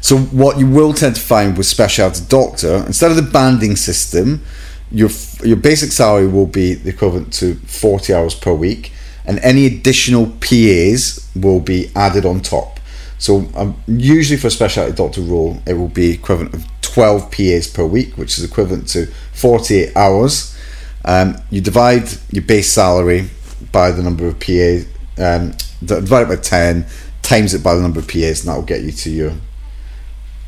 so 0.00 0.18
what 0.18 0.58
you 0.58 0.66
will 0.66 0.92
tend 0.92 1.16
to 1.16 1.20
find 1.20 1.56
with 1.56 1.66
specialty 1.66 2.22
doctor, 2.28 2.84
instead 2.86 3.10
of 3.10 3.16
the 3.16 3.30
banding 3.30 3.76
system, 3.76 4.42
your 4.90 5.10
your 5.44 5.56
basic 5.56 5.92
salary 5.92 6.26
will 6.26 6.46
be 6.46 6.74
the 6.74 6.90
equivalent 6.90 7.32
to 7.34 7.54
40 7.54 8.12
hours 8.12 8.34
per 8.34 8.52
week, 8.52 8.92
and 9.24 9.38
any 9.40 9.66
additional 9.66 10.26
PAs 10.40 11.28
will 11.36 11.60
be 11.60 11.90
added 11.94 12.24
on 12.24 12.40
top. 12.40 12.79
So 13.20 13.46
um, 13.54 13.76
usually 13.86 14.38
for 14.40 14.46
a 14.46 14.50
specialty 14.50 14.92
doctor 14.92 15.20
role, 15.20 15.62
it 15.66 15.74
will 15.74 15.88
be 15.88 16.10
equivalent 16.12 16.54
of 16.54 16.66
12 16.80 17.30
PAs 17.30 17.68
per 17.68 17.84
week, 17.84 18.16
which 18.16 18.38
is 18.38 18.44
equivalent 18.44 18.88
to 18.88 19.06
48 19.34 19.94
hours. 19.94 20.56
Um, 21.04 21.36
you 21.50 21.60
divide 21.60 22.08
your 22.30 22.42
base 22.42 22.72
salary 22.72 23.28
by 23.72 23.90
the 23.90 24.02
number 24.02 24.26
of 24.26 24.40
PAs, 24.40 24.86
um, 25.18 25.52
divide 25.84 26.22
it 26.22 26.28
by 26.28 26.36
10, 26.36 26.86
times 27.20 27.52
it 27.52 27.62
by 27.62 27.74
the 27.74 27.82
number 27.82 28.00
of 28.00 28.08
PAs, 28.08 28.40
and 28.40 28.48
that 28.48 28.56
will 28.56 28.62
get 28.62 28.82
you 28.82 28.90
to 28.90 29.10
your 29.10 29.32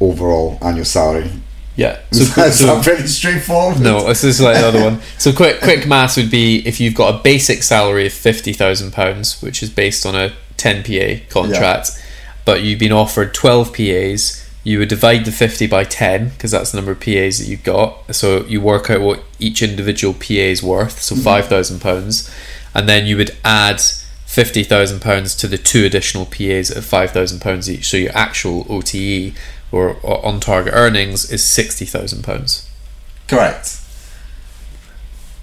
overall 0.01 0.57
annual 0.63 0.87
salary. 0.87 1.31
Yeah, 1.77 2.01
so 2.11 2.25
that's 2.25 2.61
so, 2.61 2.83
pretty 2.83 3.07
straightforward. 3.07 3.81
No, 3.81 4.07
this 4.09 4.25
is 4.25 4.41
like 4.41 4.57
the 4.57 4.69
other 4.69 4.83
one. 4.83 5.01
So 5.19 5.33
quick, 5.33 5.61
quick 5.61 5.87
maths 5.87 6.17
would 6.17 6.31
be 6.31 6.67
if 6.67 6.81
you've 6.81 6.95
got 6.95 7.15
a 7.15 7.23
basic 7.23 7.63
salary 7.63 8.07
of 8.07 8.13
fifty 8.13 8.53
thousand 8.53 8.93
pounds, 8.93 9.41
which 9.41 9.63
is 9.63 9.71
based 9.71 10.05
on 10.05 10.15
a 10.15 10.35
ten 10.59 10.83
PA 10.83 11.25
contract. 11.31 11.93
Yeah 11.95 12.02
but 12.45 12.63
you've 12.63 12.79
been 12.79 12.93
offered 12.93 13.35
12 13.35 13.75
PAs, 13.75 14.49
you 14.65 14.79
would 14.79 14.89
divide 14.89 15.25
the 15.25 15.33
50 15.33 15.67
by 15.67 15.85
10 15.85 16.31
because 16.31 16.53
that's 16.53 16.73
the 16.73 16.77
number 16.77 16.93
of 16.93 17.01
PAs 17.01 17.39
that 17.39 17.47
you've 17.47 17.65
got. 17.65 18.15
So 18.15 18.45
you 18.45 18.61
work 18.61 18.91
out 18.91 19.01
what 19.01 19.23
each 19.39 19.63
individual 19.63 20.15
PA 20.15 20.25
is 20.29 20.63
worth, 20.63 21.01
so 21.01 21.15
mm-hmm. 21.15 21.55
£5,000, 21.55 22.35
and 22.75 22.89
then 22.89 23.07
you 23.07 23.17
would 23.17 23.37
add 23.45 23.77
£50,000 23.77 25.41
to 25.41 25.49
the 25.49 25.59
two 25.59 25.85
additional 25.85 26.27
PAs 26.27 26.71
at 26.71 26.85
£5,000 26.85 27.69
each. 27.69 27.89
So 27.91 27.97
your 27.97 28.17
actual 28.17 28.67
OTE 28.69 29.35
or, 29.73 29.97
or 30.03 30.25
on 30.25 30.39
target 30.39 30.75
earnings 30.75 31.33
is 31.33 31.43
sixty 31.43 31.87
thousand 31.87 32.23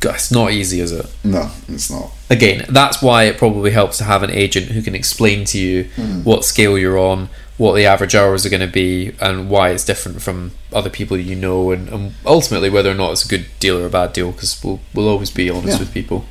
pounds. 0.01 0.15
It's 0.15 0.31
not 0.31 0.51
easy, 0.51 0.79
is 0.79 0.91
it? 0.91 1.05
No, 1.23 1.49
it's 1.67 1.89
not. 1.89 2.11
Again, 2.29 2.65
that's 2.69 3.01
why 3.01 3.23
it 3.23 3.37
probably 3.37 3.71
helps 3.71 3.97
to 3.97 4.03
have 4.03 4.23
an 4.23 4.29
agent 4.31 4.67
who 4.67 4.81
can 4.81 4.95
explain 4.95 5.45
to 5.45 5.57
you 5.59 5.83
what 6.23 6.45
scale 6.45 6.77
you're 6.77 6.97
on, 6.99 7.29
what 7.57 7.73
the 7.73 7.85
average 7.85 8.15
hours 8.15 8.45
are 8.45 8.49
going 8.49 8.61
to 8.61 8.67
be, 8.67 9.13
and 9.19 9.49
why 9.49 9.69
it's 9.71 9.83
different 9.83 10.21
from 10.21 10.51
other 10.71 10.89
people 10.89 11.17
you 11.17 11.35
know, 11.35 11.71
and, 11.71 11.89
and 11.89 12.13
ultimately 12.25 12.69
whether 12.69 12.91
or 12.91 12.93
not 12.95 13.11
it's 13.11 13.25
a 13.25 13.27
good 13.27 13.45
deal 13.59 13.77
or 13.77 13.85
a 13.85 13.89
bad 13.89 14.13
deal. 14.13 14.31
Because 14.31 14.63
we'll 14.63 14.79
we'll 14.93 15.09
always 15.09 15.31
be 15.31 15.49
honest 15.49 15.73
Yeah. 15.77 15.79
with 15.79 15.93
people. 15.93 16.25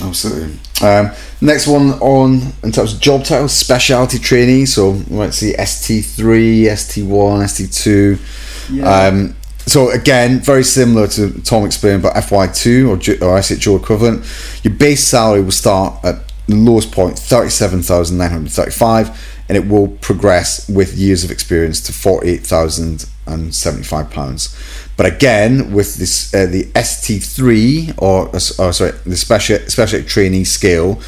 Absolutely. 0.00 0.56
Um, 0.80 1.10
next 1.40 1.66
one 1.66 1.92
on 1.94 2.52
in 2.62 2.70
terms 2.70 2.94
of 2.94 3.00
job 3.00 3.24
titles, 3.24 3.52
specialty 3.52 4.18
trainee. 4.18 4.64
So 4.66 4.90
we 4.90 5.16
might 5.16 5.34
see 5.34 5.54
ST3, 5.58 6.66
ST1, 6.70 7.42
ST2. 7.42 8.84
Um, 8.84 9.34
so 9.68 9.90
again, 9.90 10.40
very 10.40 10.64
similar 10.64 11.06
to 11.08 11.40
Tom 11.42 11.64
explained 11.64 12.04
about 12.04 12.14
FY2 12.16 13.20
or, 13.22 13.26
or 13.26 13.42
SHO 13.42 13.76
equivalent. 13.76 14.24
Your 14.62 14.74
base 14.74 15.06
salary 15.06 15.42
will 15.42 15.50
start 15.50 16.04
at 16.04 16.32
the 16.46 16.56
lowest 16.56 16.92
point, 16.92 17.18
thirty-seven 17.18 17.82
thousand 17.82 18.16
nine 18.16 18.30
hundred 18.30 18.50
thirty-five, 18.50 19.10
and 19.48 19.56
it 19.58 19.68
will 19.68 19.88
progress 19.88 20.68
with 20.68 20.96
years 20.96 21.22
of 21.24 21.30
experience 21.30 21.80
to 21.82 21.92
forty-eight 21.92 22.46
thousand 22.46 23.06
and 23.26 23.54
seventy-five 23.54 24.10
pounds. 24.10 24.56
But 24.96 25.06
again, 25.06 25.72
with 25.72 25.96
this 25.96 26.32
uh, 26.34 26.46
the 26.46 26.64
ST3 26.74 28.00
or, 28.00 28.28
uh, 28.28 28.64
or 28.66 28.72
sorry, 28.72 28.92
the 29.04 29.16
special 29.16 29.58
special 29.68 30.02
trainee 30.02 30.44
scale, 30.44 31.00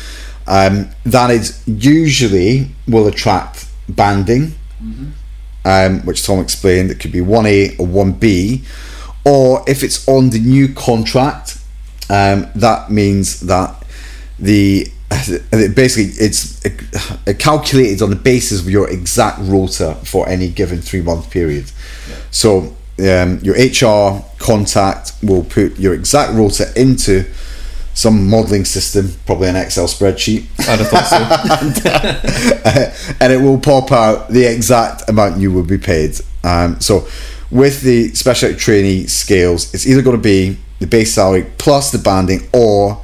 um, 0.46 0.90
that 1.04 1.30
is 1.30 1.62
usually 1.66 2.68
will 2.86 3.06
attract 3.06 3.66
banding 3.88 4.52
um, 5.64 6.00
which 6.00 6.24
Tom 6.24 6.40
explained, 6.40 6.90
it 6.90 7.00
could 7.00 7.12
be 7.12 7.20
1A 7.20 7.78
or 7.78 7.86
1B, 7.86 8.64
or 9.24 9.62
if 9.66 9.82
it's 9.82 10.06
on 10.08 10.30
the 10.30 10.38
new 10.38 10.72
contract, 10.72 11.58
um, 12.08 12.46
that 12.54 12.90
means 12.90 13.40
that 13.40 13.84
the 14.38 14.90
basically 15.74 16.04
it's 16.24 16.60
calculated 17.38 18.00
on 18.00 18.10
the 18.10 18.16
basis 18.16 18.60
of 18.60 18.70
your 18.70 18.88
exact 18.88 19.38
rota 19.42 19.94
for 20.04 20.28
any 20.28 20.48
given 20.48 20.80
three 20.80 21.02
month 21.02 21.30
period. 21.30 21.70
So 22.30 22.76
um, 22.98 23.38
your 23.42 23.56
HR 23.56 24.24
contact 24.38 25.12
will 25.22 25.44
put 25.44 25.78
your 25.78 25.94
exact 25.94 26.32
rota 26.34 26.72
into 26.76 27.26
some 27.94 28.28
modeling 28.28 28.64
system, 28.64 29.12
probably 29.26 29.48
an 29.48 29.56
Excel 29.56 29.86
spreadsheet, 29.86 30.46
I'd 30.68 30.78
have 30.78 30.88
thought 30.88 31.06
so. 31.06 31.16
and 33.20 33.32
it 33.32 33.40
will 33.40 33.58
pop 33.58 33.92
out 33.92 34.28
the 34.28 34.44
exact 34.44 35.08
amount 35.08 35.38
you 35.38 35.52
will 35.52 35.64
be 35.64 35.78
paid. 35.78 36.20
Um, 36.44 36.80
so, 36.80 37.06
with 37.50 37.82
the 37.82 38.14
special 38.14 38.54
trainee 38.54 39.06
scales, 39.06 39.74
it's 39.74 39.86
either 39.86 40.02
going 40.02 40.16
to 40.16 40.22
be 40.22 40.58
the 40.78 40.86
base 40.86 41.14
salary 41.14 41.46
plus 41.58 41.90
the 41.90 41.98
banding, 41.98 42.48
or 42.52 43.02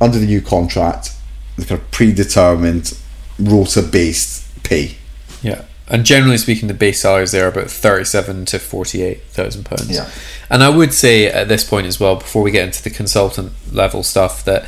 under 0.00 0.18
the 0.18 0.26
new 0.26 0.40
contract, 0.40 1.12
the 1.56 1.64
kind 1.64 1.80
of 1.80 1.90
predetermined 1.90 2.96
rota 3.38 3.82
based 3.82 4.44
pay. 4.62 4.96
Yeah, 5.42 5.64
and 5.90 6.04
generally 6.04 6.38
speaking, 6.38 6.68
the 6.68 6.74
base 6.74 7.00
salaries 7.00 7.32
there 7.32 7.46
are 7.46 7.50
about 7.50 7.70
thirty-seven 7.70 8.44
to 8.46 8.58
forty-eight 8.58 9.22
thousand 9.24 9.64
pounds. 9.64 9.90
Yeah. 9.90 10.10
and 10.50 10.62
I 10.62 10.68
would 10.68 10.92
say 10.92 11.26
at 11.26 11.48
this 11.48 11.64
point 11.64 11.86
as 11.86 11.98
well, 11.98 12.16
before 12.16 12.42
we 12.42 12.50
get 12.50 12.66
into 12.66 12.82
the 12.82 12.90
consultant 12.90 13.52
level 13.72 14.02
stuff, 14.02 14.44
that 14.44 14.64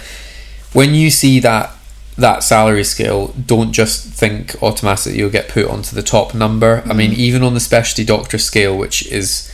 when 0.73 0.95
you 0.95 1.11
see 1.11 1.41
that 1.41 1.71
that 2.17 2.43
salary 2.43 2.85
scale, 2.85 3.29
don't 3.29 3.73
just 3.73 4.07
think 4.07 4.63
automatically 4.63 5.19
you'll 5.19 5.31
get 5.31 5.49
put 5.49 5.67
onto 5.67 5.95
the 5.95 6.03
top 6.03 6.35
number. 6.35 6.83
I 6.85 6.93
mean, 6.93 7.13
mm. 7.13 7.17
even 7.17 7.43
on 7.43 7.55
the 7.55 7.61
specialty 7.61 8.05
doctor 8.05 8.39
scale, 8.39 8.77
which 8.77 9.07
is 9.07 9.51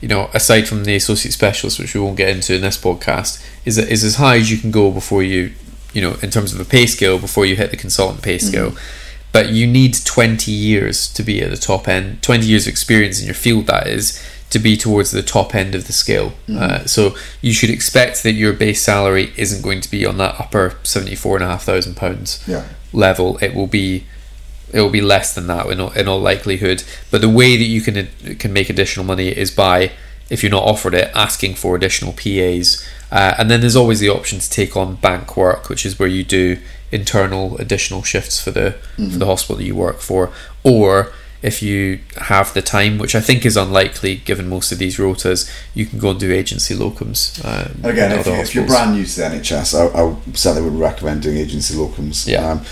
you 0.00 0.08
know, 0.08 0.30
aside 0.32 0.66
from 0.66 0.84
the 0.84 0.96
associate 0.96 1.32
specialist, 1.32 1.78
which 1.78 1.94
we 1.94 2.00
won't 2.00 2.16
get 2.16 2.30
into 2.30 2.54
in 2.54 2.62
this 2.62 2.78
podcast, 2.78 3.44
is 3.64 3.76
is 3.76 4.02
as 4.02 4.16
high 4.16 4.36
as 4.36 4.50
you 4.50 4.58
can 4.58 4.70
go 4.70 4.90
before 4.90 5.22
you, 5.22 5.52
you 5.92 6.00
know, 6.00 6.16
in 6.22 6.30
terms 6.30 6.54
of 6.54 6.60
a 6.60 6.64
pay 6.64 6.86
scale 6.86 7.18
before 7.18 7.44
you 7.44 7.54
hit 7.56 7.70
the 7.70 7.76
consultant 7.76 8.22
pay 8.22 8.38
scale. 8.38 8.70
Mm. 8.70 8.99
But 9.32 9.50
you 9.50 9.66
need 9.66 9.94
twenty 10.04 10.52
years 10.52 11.12
to 11.12 11.22
be 11.22 11.40
at 11.42 11.50
the 11.50 11.56
top 11.56 11.86
end. 11.86 12.22
Twenty 12.22 12.46
years 12.46 12.66
of 12.66 12.72
experience 12.72 13.20
in 13.20 13.26
your 13.26 13.34
field, 13.34 13.66
that 13.66 13.86
is, 13.86 14.20
to 14.50 14.58
be 14.58 14.76
towards 14.76 15.12
the 15.12 15.22
top 15.22 15.54
end 15.54 15.74
of 15.74 15.86
the 15.86 15.92
scale. 15.92 16.32
Uh, 16.52 16.84
so 16.84 17.14
you 17.40 17.52
should 17.52 17.70
expect 17.70 18.22
that 18.24 18.32
your 18.32 18.52
base 18.52 18.82
salary 18.82 19.32
isn't 19.36 19.62
going 19.62 19.80
to 19.80 19.90
be 19.90 20.04
on 20.04 20.18
that 20.18 20.40
upper 20.40 20.76
seventy 20.82 21.14
four 21.14 21.36
and 21.36 21.44
a 21.44 21.48
half 21.48 21.62
thousand 21.62 21.96
pounds 21.96 22.42
level. 22.92 23.38
It 23.40 23.54
will 23.54 23.68
be 23.68 24.04
it 24.72 24.80
will 24.80 24.90
be 24.90 25.00
less 25.00 25.34
than 25.34 25.46
that 25.48 25.66
in 25.66 25.80
all, 25.80 25.90
in 25.92 26.08
all 26.08 26.20
likelihood. 26.20 26.82
But 27.10 27.20
the 27.20 27.28
way 27.28 27.56
that 27.56 27.64
you 27.64 27.80
can 27.80 28.08
can 28.36 28.52
make 28.52 28.68
additional 28.68 29.06
money 29.06 29.28
is 29.28 29.50
by 29.52 29.92
if 30.28 30.42
you're 30.42 30.50
not 30.50 30.62
offered 30.64 30.94
it, 30.94 31.10
asking 31.14 31.54
for 31.54 31.74
additional 31.74 32.12
PAs, 32.12 32.86
uh, 33.10 33.34
and 33.36 33.50
then 33.50 33.60
there's 33.60 33.74
always 33.74 33.98
the 33.98 34.08
option 34.08 34.38
to 34.38 34.48
take 34.48 34.76
on 34.76 34.94
bank 34.94 35.36
work, 35.36 35.68
which 35.68 35.84
is 35.84 35.98
where 35.98 36.08
you 36.08 36.22
do 36.22 36.56
internal 36.92 37.56
additional 37.58 38.02
shifts 38.02 38.40
for 38.40 38.50
the 38.50 38.72
for 38.96 39.18
the 39.18 39.26
hospital 39.26 39.56
that 39.56 39.64
you 39.64 39.74
work 39.74 40.00
for, 40.00 40.30
or 40.64 41.12
if 41.42 41.62
you 41.62 42.00
have 42.18 42.52
the 42.52 42.60
time, 42.60 42.98
which 42.98 43.14
I 43.14 43.20
think 43.20 43.46
is 43.46 43.56
unlikely 43.56 44.16
given 44.16 44.46
most 44.48 44.72
of 44.72 44.78
these 44.78 44.98
rotas, 44.98 45.50
you 45.74 45.86
can 45.86 45.98
go 45.98 46.10
and 46.10 46.20
do 46.20 46.30
agency 46.30 46.74
locums. 46.74 47.42
And 47.42 47.86
again, 47.86 48.12
in 48.12 48.18
if, 48.18 48.26
you- 48.26 48.32
if 48.34 48.54
you're 48.54 48.66
brand 48.66 48.94
new 48.94 49.06
to 49.06 49.16
the 49.16 49.22
NHS, 49.26 49.74
I, 49.74 50.02
I 50.02 50.14
certainly 50.34 50.68
would 50.68 50.78
recommend 50.78 51.22
doing 51.22 51.38
agency 51.38 51.74
locums. 51.74 52.26
Yeah. 52.28 52.46
Um, 52.50 52.64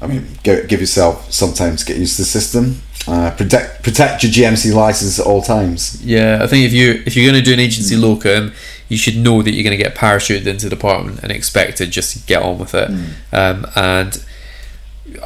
I 0.00 0.06
mean, 0.06 0.26
give, 0.44 0.68
give 0.68 0.80
yourself 0.80 1.32
some 1.32 1.52
time 1.52 1.76
to 1.76 1.84
get 1.84 1.96
used 1.96 2.16
to 2.16 2.22
the 2.22 2.26
system. 2.26 2.82
Uh, 3.08 3.32
protect 3.32 3.82
protect 3.82 4.22
your 4.22 4.30
GMC 4.30 4.72
license 4.72 5.18
at 5.18 5.26
all 5.26 5.42
times. 5.42 6.00
Yeah, 6.04 6.38
I 6.40 6.46
think 6.46 6.64
if 6.66 6.72
you 6.72 7.02
if 7.04 7.16
you're 7.16 7.28
going 7.28 7.42
to 7.42 7.44
do 7.44 7.52
an 7.52 7.58
agency 7.58 7.96
locum, 7.96 8.52
you 8.92 8.98
should 8.98 9.16
know 9.16 9.40
that 9.42 9.52
you're 9.52 9.64
going 9.64 9.76
to 9.76 9.82
get 9.82 9.94
parachuted 9.94 10.46
into 10.46 10.68
the 10.68 10.76
department 10.76 11.20
and 11.22 11.32
expected 11.32 11.90
just 11.90 12.12
to 12.12 12.26
get 12.26 12.42
on 12.42 12.58
with 12.58 12.74
it. 12.74 12.90
Um, 13.32 13.66
and 13.74 14.22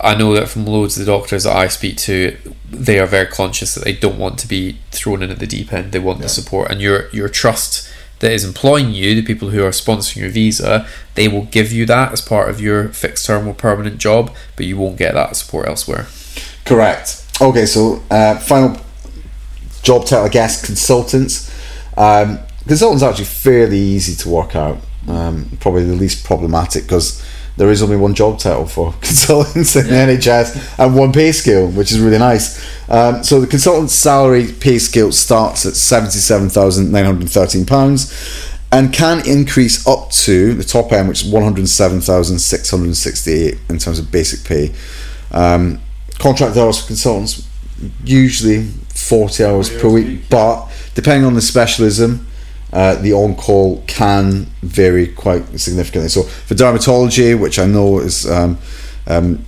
I 0.01 0.15
know 0.15 0.33
that 0.35 0.49
from 0.49 0.65
loads 0.67 0.97
of 0.97 1.05
the 1.05 1.13
doctors 1.13 1.43
that 1.43 1.57
I 1.57 1.67
speak 1.67 1.97
to, 1.99 2.37
they 2.71 3.01
are 3.01 3.07
very 3.07 3.27
conscious 3.27 3.75
that 3.75 3.85
they 3.85 3.93
don't 3.93 4.19
want 4.19 4.39
to 4.39 4.49
be 4.49 4.79
thrown 4.93 5.21
in 5.25 5.33
at 5.33 5.41
the 5.41 5.49
deep 5.49 5.73
end. 5.73 5.91
They 5.91 5.99
want 5.99 6.21
the 6.21 6.29
support, 6.29 6.71
and 6.71 6.81
your 6.81 7.11
your 7.11 7.29
trust 7.29 7.93
that 8.21 8.31
is 8.31 8.45
employing 8.45 8.93
you, 8.93 9.15
the 9.17 9.23
people 9.23 9.51
who 9.51 9.63
are 9.63 9.71
sponsoring 9.71 10.17
your 10.17 10.31
visa, 10.31 10.87
they 11.17 11.29
will 11.29 11.45
give 11.45 11.71
you 11.71 11.85
that 11.87 12.13
as 12.13 12.23
part 12.23 12.49
of 12.49 12.61
your 12.61 12.89
fixed 12.89 13.27
term 13.27 13.47
or 13.47 13.53
permanent 13.53 13.99
job, 13.99 14.35
but 14.55 14.65
you 14.65 14.77
won't 14.79 14.97
get 14.97 15.13
that 15.13 15.37
support 15.37 15.69
elsewhere. 15.69 16.07
Correct. 16.65 17.23
Okay, 17.43 17.67
so 17.67 18.03
uh, 18.11 18.39
final 18.39 18.81
job 19.83 20.07
title, 20.07 20.25
I 20.25 20.29
guess, 20.31 20.65
consultants. 20.65 21.53
Um, 21.99 22.39
consultants 22.67 23.03
are 23.03 23.11
actually 23.11 23.27
fairly 23.27 23.79
easy 23.79 24.15
to 24.17 24.29
work 24.29 24.57
out. 24.57 24.79
Um, 25.09 25.57
probably 25.61 25.85
the 25.85 25.95
least 25.95 26.25
problematic 26.25 26.83
because 26.83 27.25
there 27.57 27.71
is 27.71 27.83
only 27.83 27.97
one 27.97 28.15
job 28.15 28.39
title 28.39 28.67
for 28.67 28.93
consultants 29.01 29.77
in 29.77 29.87
the 29.87 29.93
NHS 29.93 30.79
and 30.79 30.97
one 30.97 31.13
pay 31.13 31.33
scale, 31.33 31.69
which 31.69 31.93
is 31.93 32.01
really 32.01 32.19
nice. 32.19 32.65
Um, 32.91 33.23
so 33.23 33.41
the 33.41 33.47
consultant's 33.47 33.95
salary 33.95 34.53
pay 34.53 34.79
scale 34.79 35.13
starts 35.13 35.65
at 35.65 35.75
seventy-seven 35.75 36.49
thousand 36.51 36.91
nine 36.93 37.05
hundred 37.05 37.29
thirteen 37.31 37.67
pounds. 37.67 38.13
And 38.73 38.93
can 38.93 39.27
increase 39.27 39.87
up 39.87 40.11
to 40.11 40.53
the 40.53 40.65
top 40.65 40.91
end, 40.93 41.09
which 41.09 41.25
is 41.25 41.31
one 41.31 41.45
hundred 41.45 41.69
seven 41.69 42.01
thousand 42.01 42.41
six 42.41 42.69
hundred 42.69 42.95
sixty-eight 42.97 43.59
in 43.71 43.79
terms 43.79 44.01
of 44.01 44.11
basic 44.11 44.45
pay. 44.45 44.75
Um, 45.31 45.81
contract 46.19 46.57
hours 46.57 46.81
for 46.81 46.89
consultants 46.89 47.47
usually 48.05 48.63
40 48.63 49.45
hours 49.45 49.69
per 49.69 49.89
week 49.89 50.23
but 50.31 50.67
depending 50.95 51.27
on 51.27 51.35
the 51.35 51.43
specialism 51.43 52.27
uh, 52.73 52.97
the 52.97 53.13
on-call 53.13 53.83
can 53.87 54.47
vary 54.63 55.09
quite 55.09 55.59
significantly. 55.59 56.09
So 56.09 56.23
for 56.23 56.55
dermatology 56.55 57.39
which 57.39 57.59
I 57.59 57.67
know 57.67 58.01
is 58.01 58.29
um, 58.29 58.59
um, 59.07 59.45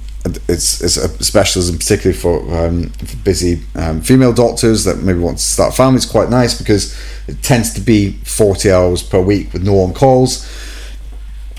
it's, 0.48 0.82
it's 0.82 0.96
a 0.96 1.08
specialism 1.22 1.78
particularly 1.78 2.18
for, 2.18 2.40
um, 2.56 2.90
for 2.90 3.16
busy 3.18 3.62
um, 3.74 4.00
female 4.00 4.32
doctors 4.32 4.84
that 4.84 4.98
maybe 4.98 5.18
want 5.18 5.38
to 5.38 5.44
start 5.44 5.74
families 5.74 6.06
quite 6.06 6.28
nice 6.28 6.58
because 6.58 6.96
it 7.26 7.42
tends 7.42 7.72
to 7.74 7.80
be 7.80 8.12
40 8.24 8.70
hours 8.70 9.02
per 9.02 9.20
week 9.20 9.52
with 9.52 9.62
no 9.62 9.78
on-calls. 9.80 10.46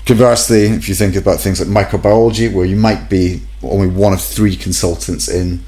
Conversely, 0.06 0.64
if 0.64 0.88
you 0.88 0.94
think 0.94 1.14
about 1.16 1.40
things 1.40 1.60
like 1.60 1.86
microbiology, 1.86 2.52
where 2.52 2.64
you 2.64 2.76
might 2.76 3.08
be 3.08 3.42
only 3.62 3.86
one 3.86 4.12
of 4.12 4.20
three 4.20 4.56
consultants 4.56 5.28
in 5.28 5.60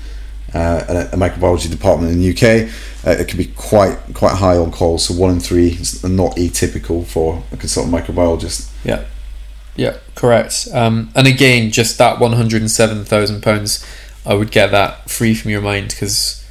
uh, 0.55 0.85
a, 0.89 1.15
a 1.15 1.17
microbiology 1.17 1.71
department 1.71 2.13
in 2.13 2.21
the 2.21 2.31
UK, 2.31 2.69
uh, 3.07 3.11
it 3.11 3.29
can 3.29 3.39
be 3.39 3.47
quite 3.47 3.99
quite 4.15 4.37
high 4.37 4.57
on 4.57 4.71
calls. 4.71 5.07
So 5.07 5.15
one 5.15 5.31
in 5.33 5.41
three 5.41 5.69
is 5.69 6.03
not 6.05 6.37
atypical 6.37 7.05
for 7.07 7.43
a 7.53 7.57
consultant 7.57 7.95
microbiologist. 7.95 8.71
Yeah, 8.85 9.05
yeah, 9.77 9.97
correct. 10.15 10.69
Um, 10.73 11.11
and 11.15 11.27
again, 11.27 11.71
just 11.71 11.99
that 11.99 12.19
one 12.21 12.33
hundred 12.35 12.61
and 12.63 12.71
seven 12.71 13.05
thousand 13.05 13.43
pounds, 13.43 13.85
I 14.27 14.35
would 14.35 14.51
get 14.51 14.71
that 14.71 15.11
free 15.11 15.35
from 15.35 15.51
your 15.51 15.63
mind 15.63 15.89
because, 15.89 16.45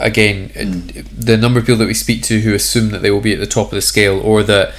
again, 0.00 0.50
it- 0.54 1.06
the 1.20 1.36
number 1.36 1.60
of 1.60 1.66
people 1.66 1.78
that 1.78 1.86
we 1.86 1.94
speak 1.94 2.22
to 2.24 2.40
who 2.40 2.54
assume 2.54 2.90
that 2.90 3.02
they 3.02 3.10
will 3.10 3.20
be 3.20 3.32
at 3.34 3.40
the 3.40 3.46
top 3.46 3.66
of 3.66 3.72
the 3.76 3.82
scale 3.82 4.18
or 4.20 4.42
that 4.42 4.74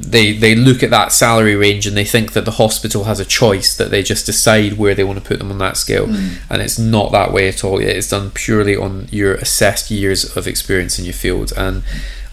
they 0.00 0.32
they 0.32 0.54
look 0.54 0.82
at 0.82 0.90
that 0.90 1.12
salary 1.12 1.56
range 1.56 1.86
and 1.86 1.96
they 1.96 2.04
think 2.04 2.32
that 2.32 2.44
the 2.44 2.52
hospital 2.52 3.04
has 3.04 3.20
a 3.20 3.24
choice 3.24 3.76
that 3.76 3.90
they 3.90 4.02
just 4.02 4.26
decide 4.26 4.74
where 4.74 4.94
they 4.94 5.04
want 5.04 5.18
to 5.18 5.24
put 5.24 5.38
them 5.38 5.50
on 5.50 5.58
that 5.58 5.76
scale. 5.76 6.06
Mm. 6.06 6.38
And 6.50 6.62
it's 6.62 6.78
not 6.78 7.12
that 7.12 7.32
way 7.32 7.48
at 7.48 7.64
all. 7.64 7.80
It's 7.80 8.10
done 8.10 8.30
purely 8.30 8.76
on 8.76 9.08
your 9.10 9.34
assessed 9.34 9.90
years 9.90 10.36
of 10.36 10.46
experience 10.46 10.98
in 10.98 11.04
your 11.04 11.14
field. 11.14 11.52
And 11.56 11.82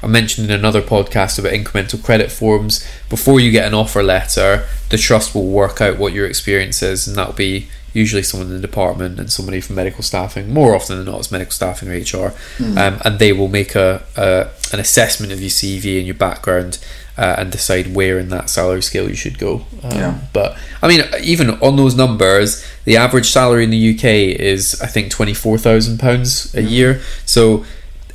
I 0.02 0.08
mentioned 0.08 0.50
in 0.50 0.60
another 0.60 0.82
podcast 0.82 1.40
about 1.40 1.54
incremental 1.54 2.04
credit 2.04 2.32
forms. 2.32 2.86
Before 3.10 3.40
you 3.40 3.52
get 3.52 3.68
an 3.68 3.74
offer 3.74 4.04
letter 4.04 4.66
the 4.94 4.98
trust 5.00 5.34
will 5.34 5.48
work 5.48 5.82
out 5.82 5.98
what 5.98 6.14
your 6.14 6.28
experience 6.28 6.84
is 6.84 7.08
and 7.08 7.18
that'll 7.18 7.34
be 7.34 7.68
usually 7.94 8.24
someone 8.24 8.48
in 8.50 8.56
the 8.56 8.68
department 8.68 9.20
and 9.20 9.32
somebody 9.32 9.62
from 9.62 9.76
medical 9.76 10.04
staffing 10.04 10.52
more 10.54 10.76
often 10.76 10.98
than 10.98 11.06
not 11.06 11.20
it's 11.20 11.32
medical 11.32 11.52
staffing 11.52 11.90
or 11.90 11.94
HR 11.94 12.34
um, 12.78 13.00
and 13.06 13.20
they 13.20 13.32
will 13.32 13.48
make 13.48 13.76
a, 13.76 14.04
a 14.18 14.50
an 14.74 14.80
assessment 14.80 15.32
of 15.32 15.40
your 15.40 15.50
CV 15.50 15.98
and 15.98 16.08
your 16.08 16.16
background 16.16 16.80
uh, 17.18 17.36
and 17.38 17.52
decide 17.52 17.94
where 17.94 18.18
in 18.18 18.30
that 18.30 18.50
salary 18.50 18.82
scale 18.82 19.08
you 19.08 19.16
should 19.16 19.38
go. 19.38 19.66
Um, 19.84 19.92
Yeah. 19.92 20.20
But 20.34 20.58
I 20.82 20.88
mean, 20.88 21.04
even 21.22 21.52
on 21.62 21.76
those 21.76 21.96
numbers, 21.96 22.66
the 22.86 22.98
average 22.98 23.30
salary 23.30 23.64
in 23.64 23.70
the 23.70 23.96
UK 23.96 24.06
is 24.40 24.82
I 24.82 24.88
think 24.88 25.12
twenty 25.12 25.34
four 25.34 25.58
thousand 25.58 26.00
pounds 26.00 26.54
a 26.56 26.64
year. 26.64 27.02
So 27.26 27.66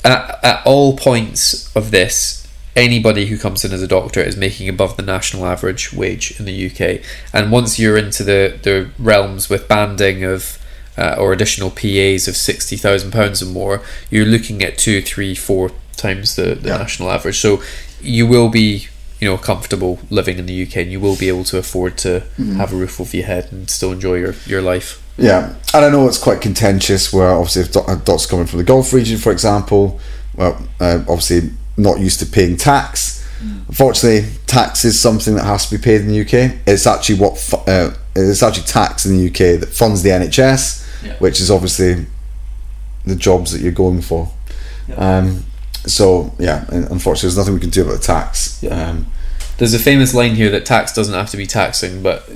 at, 0.04 0.44
at 0.44 0.66
all 0.66 0.96
points 0.96 1.74
of 1.76 1.90
this. 1.90 2.47
Anybody 2.76 3.26
who 3.26 3.36
comes 3.38 3.64
in 3.64 3.72
as 3.72 3.82
a 3.82 3.88
doctor 3.88 4.20
is 4.20 4.36
making 4.36 4.68
above 4.68 4.96
the 4.96 5.02
national 5.02 5.46
average 5.46 5.92
wage 5.92 6.38
in 6.38 6.44
the 6.44 6.66
UK, 6.70 7.02
and 7.32 7.50
once 7.50 7.78
you're 7.78 7.96
into 7.98 8.22
the, 8.22 8.56
the 8.62 8.90
realms 9.00 9.48
with 9.50 9.66
banding 9.66 10.22
of 10.22 10.58
uh, 10.96 11.16
or 11.18 11.32
additional 11.32 11.70
PAs 11.70 12.28
of 12.28 12.36
sixty 12.36 12.76
thousand 12.76 13.10
pounds 13.10 13.42
or 13.42 13.46
more, 13.46 13.82
you're 14.10 14.26
looking 14.26 14.62
at 14.62 14.78
two, 14.78 15.02
three, 15.02 15.34
four 15.34 15.72
times 15.96 16.36
the, 16.36 16.54
the 16.54 16.68
Yeah. 16.68 16.78
national 16.78 17.10
average. 17.10 17.38
So 17.40 17.60
you 18.00 18.26
will 18.28 18.48
be, 18.48 18.86
you 19.20 19.28
know, 19.28 19.36
comfortable 19.38 19.98
living 20.08 20.38
in 20.38 20.46
the 20.46 20.62
UK, 20.64 20.76
and 20.76 20.92
you 20.92 21.00
will 21.00 21.16
be 21.16 21.28
able 21.28 21.44
to 21.44 21.58
afford 21.58 21.98
to 21.98 22.20
have 22.58 22.72
a 22.72 22.76
roof 22.76 23.00
over 23.00 23.16
your 23.16 23.26
head 23.26 23.48
and 23.50 23.68
still 23.68 23.90
enjoy 23.90 24.14
your, 24.16 24.34
your 24.46 24.62
life. 24.62 25.02
Yeah, 25.16 25.56
and 25.74 25.84
I 25.84 25.90
know 25.90 26.06
it's 26.06 26.18
quite 26.18 26.40
contentious. 26.40 27.12
Where 27.12 27.28
obviously, 27.30 27.62
if 27.62 27.74
a 27.74 27.96
doc's 28.04 28.26
coming 28.26 28.46
from 28.46 28.58
the 28.58 28.64
Gulf 28.64 28.92
region, 28.92 29.18
for 29.18 29.32
example, 29.32 29.98
well, 30.36 30.62
uh, 30.78 31.00
obviously 31.08 31.50
not 31.78 32.00
used 32.00 32.20
to 32.20 32.26
paying 32.26 32.56
tax. 32.56 33.14
Unfortunately, 33.68 34.28
tax 34.46 34.84
is 34.84 35.00
something 35.00 35.36
that 35.36 35.44
has 35.44 35.68
to 35.68 35.78
be 35.78 35.82
paid 35.82 36.00
in 36.00 36.08
the 36.08 36.20
UK. 36.22 36.58
It's 36.66 36.86
actually 36.88 37.20
what 37.20 37.54
uh, 37.68 37.90
it's 38.16 38.42
actually 38.42 38.64
tax 38.64 39.06
in 39.06 39.16
the 39.16 39.26
UK 39.28 39.60
that 39.60 39.68
funds 39.68 40.02
the 40.02 40.10
NHS, 40.10 41.04
Yeah. 41.04 41.14
which 41.18 41.40
is 41.40 41.48
obviously 41.50 42.06
the 43.04 43.14
jobs 43.14 43.52
that 43.52 43.60
you're 43.60 43.70
going 43.70 44.02
for. 44.02 44.30
Um, 44.96 45.44
so 45.86 46.34
yeah, 46.40 46.64
unfortunately, 46.70 47.28
there's 47.28 47.36
nothing 47.38 47.54
we 47.54 47.60
can 47.60 47.70
do 47.70 47.82
about 47.82 48.00
the 48.00 48.06
tax. 48.06 48.60
Yeah. 48.62 48.88
Um, 48.90 49.06
There's 49.58 49.74
a 49.74 49.78
famous 49.78 50.14
line 50.14 50.34
here 50.34 50.50
that 50.50 50.66
tax 50.66 50.92
doesn't 50.92 51.14
have 51.14 51.30
to 51.30 51.36
be 51.36 51.46
taxing, 51.46 52.02
but 52.02 52.28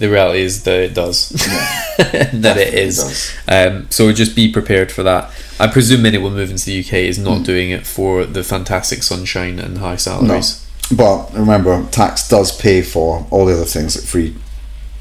the 0.00 0.08
reality 0.10 0.40
is 0.40 0.64
that 0.64 0.80
it 0.80 0.94
does. 0.94 1.28
that 1.98 2.56
it 2.56 2.74
is. 2.74 3.32
Um, 3.46 3.86
so 3.90 4.12
just 4.12 4.34
be 4.34 4.50
prepared 4.52 4.90
for 4.90 5.02
that. 5.04 5.30
I 5.60 5.66
presume 5.66 6.06
anyone 6.06 6.34
moving 6.34 6.56
to 6.56 6.64
the 6.64 6.80
UK 6.80 6.94
is 6.94 7.18
not 7.18 7.44
doing 7.44 7.70
it 7.70 7.86
for 7.86 8.24
the 8.24 8.42
fantastic 8.42 9.02
sunshine 9.02 9.58
and 9.58 9.78
high 9.78 9.96
salaries. 9.96 10.66
No. 10.90 10.96
But 10.96 11.34
remember, 11.38 11.86
tax 11.90 12.28
does 12.28 12.56
pay 12.56 12.82
for 12.82 13.26
all 13.30 13.44
the 13.46 13.52
other 13.52 13.64
things 13.64 13.94
like 13.96 14.04
free 14.06 14.34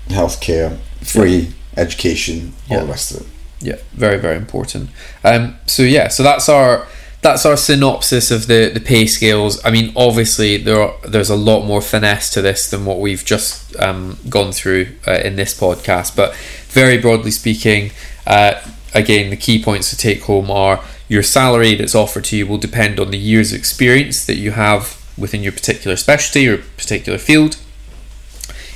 healthcare, 0.09 0.77
free 1.01 1.53
education, 1.77 2.53
all 2.69 2.77
Yeah. 2.77 2.83
the 2.83 2.89
rest 2.89 3.11
of 3.11 3.21
it. 3.21 3.27
Yeah, 3.61 3.75
very 3.93 4.17
very 4.17 4.37
important. 4.37 4.89
Um, 5.23 5.55
so 5.65 5.83
yeah, 5.83 6.07
so 6.09 6.23
that's 6.23 6.47
our 6.49 6.87
that's 7.21 7.45
our 7.45 7.57
synopsis 7.57 8.31
of 8.31 8.47
the 8.47 8.71
the 8.73 8.79
pay 8.79 9.05
scales. 9.05 9.63
I 9.65 9.71
mean, 9.71 9.91
obviously 9.95 10.57
there 10.57 10.81
are, 10.81 10.95
there's 11.07 11.29
a 11.29 11.35
lot 11.35 11.65
more 11.65 11.81
finesse 11.81 12.29
to 12.31 12.41
this 12.41 12.69
than 12.69 12.85
what 12.85 12.99
we've 12.99 13.25
just 13.25 13.75
um, 13.79 14.17
gone 14.29 14.51
through 14.51 14.87
uh, 15.07 15.19
in 15.23 15.35
this 15.35 15.59
podcast, 15.59 16.15
but 16.15 16.35
very 16.69 16.97
broadly 16.97 17.31
speaking, 17.31 17.91
uh, 18.25 18.61
again, 18.93 19.29
the 19.29 19.37
key 19.37 19.61
points 19.61 19.89
to 19.89 19.97
take 19.97 20.23
home 20.23 20.49
are 20.49 20.83
your 21.07 21.23
salary 21.23 21.75
that's 21.75 21.95
offered 21.95 22.23
to 22.25 22.37
you 22.37 22.47
will 22.47 22.57
depend 22.57 22.99
on 22.99 23.11
the 23.11 23.17
years 23.17 23.51
of 23.51 23.59
experience 23.59 24.25
that 24.25 24.35
you 24.35 24.51
have 24.51 25.03
within 25.17 25.43
your 25.43 25.51
particular 25.51 25.97
specialty 25.97 26.47
or 26.47 26.59
particular 26.77 27.17
field. 27.17 27.57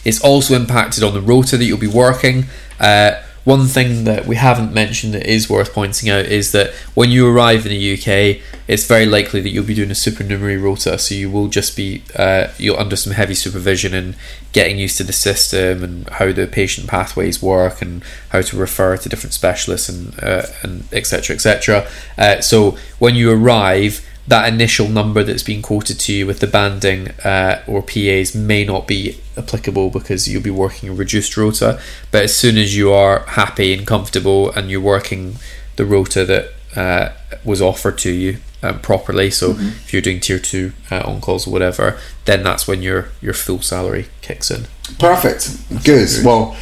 It's 0.04 0.22
also 0.22 0.56
impacted 0.56 1.04
on 1.04 1.14
the 1.14 1.22
rota 1.22 1.58
that 1.58 1.64
you'll 1.64 1.78
be 1.78 1.88
working. 1.88 2.46
Uh, 2.80 3.22
one 3.44 3.66
thing 3.66 4.06
that 4.06 4.26
we 4.26 4.38
haven't 4.38 4.74
mentioned 4.74 5.14
that 5.14 5.26
is 5.26 5.50
worth 5.50 5.74
pointing 5.74 6.10
out 6.10 6.26
is 6.26 6.54
that 6.54 6.72
when 6.94 7.12
you 7.12 7.28
arrive 7.28 7.66
in 7.66 7.72
the 7.72 7.94
UK, 7.94 8.42
it's 8.68 8.86
very 8.88 9.06
likely 9.06 9.42
that 9.42 9.50
you'll 9.50 9.66
be 9.66 9.74
doing 9.74 9.92
a 9.92 9.96
supernumerary 9.96 10.56
rota, 10.58 10.98
so 10.98 11.14
you 11.14 11.30
will 11.30 11.50
just 11.50 11.76
be 11.76 12.04
uh, 12.16 12.48
you're 12.58 12.80
under 12.80 12.96
some 12.96 13.14
heavy 13.14 13.34
supervision 13.34 13.94
and 13.94 14.16
getting 14.54 14.78
used 14.78 14.98
to 14.98 15.04
the 15.04 15.12
system 15.12 15.84
and 15.84 16.10
how 16.10 16.32
the 16.32 16.48
patient 16.48 16.88
pathways 16.88 17.42
work 17.42 17.82
and 17.82 18.04
how 18.30 18.42
to 18.42 18.56
refer 18.56 18.96
to 18.96 19.10
different 19.10 19.34
specialists 19.34 19.90
and 19.90 20.18
uh, 20.24 20.46
and 20.62 20.86
etc 20.94 21.36
etc. 21.36 21.88
Uh, 22.18 22.40
so 22.40 22.78
when 23.00 23.16
you 23.16 23.30
arrive, 23.30 24.08
that 24.28 24.48
initial 24.52 24.88
number 24.88 25.22
that's 25.24 25.44
been 25.44 25.62
quoted 25.62 26.00
to 26.00 26.14
you 26.14 26.26
with 26.26 26.40
the 26.40 26.48
banding 26.48 27.10
uh, 27.26 27.62
or 27.68 27.82
PAs 27.82 28.34
may 28.34 28.64
not 28.64 28.88
be 28.88 29.20
applicable 29.38 29.90
because 29.90 30.28
you'll 30.30 30.42
be 30.42 30.50
working 30.50 30.90
a 30.90 30.94
reduced 30.94 31.36
rota. 31.36 31.80
But 32.12 32.24
as 32.24 32.36
soon 32.36 32.58
as 32.58 32.76
you 32.76 32.92
are 32.94 33.20
happy 33.26 33.74
and 33.74 33.86
comfortable 33.86 34.50
and 34.52 34.70
you're 34.72 34.80
working 34.82 35.36
the 35.76 35.86
rota 35.86 36.24
that 36.26 36.54
uh, 36.76 37.10
was 37.44 37.62
offered 37.62 37.98
to 38.00 38.12
you 38.12 38.38
um, 38.62 38.80
properly, 38.80 39.30
so 39.30 39.56
if 39.58 39.92
you're 39.92 40.02
doing 40.02 40.22
tier 40.22 40.40
two 40.40 40.72
uh, 40.90 41.02
on 41.06 41.20
calls 41.20 41.46
or 41.46 41.52
whatever, 41.52 42.00
then 42.24 42.44
that's 42.44 42.66
when 42.68 42.82
your 42.82 43.10
your 43.22 43.34
full 43.34 43.62
salary 43.62 44.06
kicks 44.22 44.50
in. 44.50 44.68
Perfect. 45.00 45.84
Good. 45.84 46.08
Well, 46.24 46.56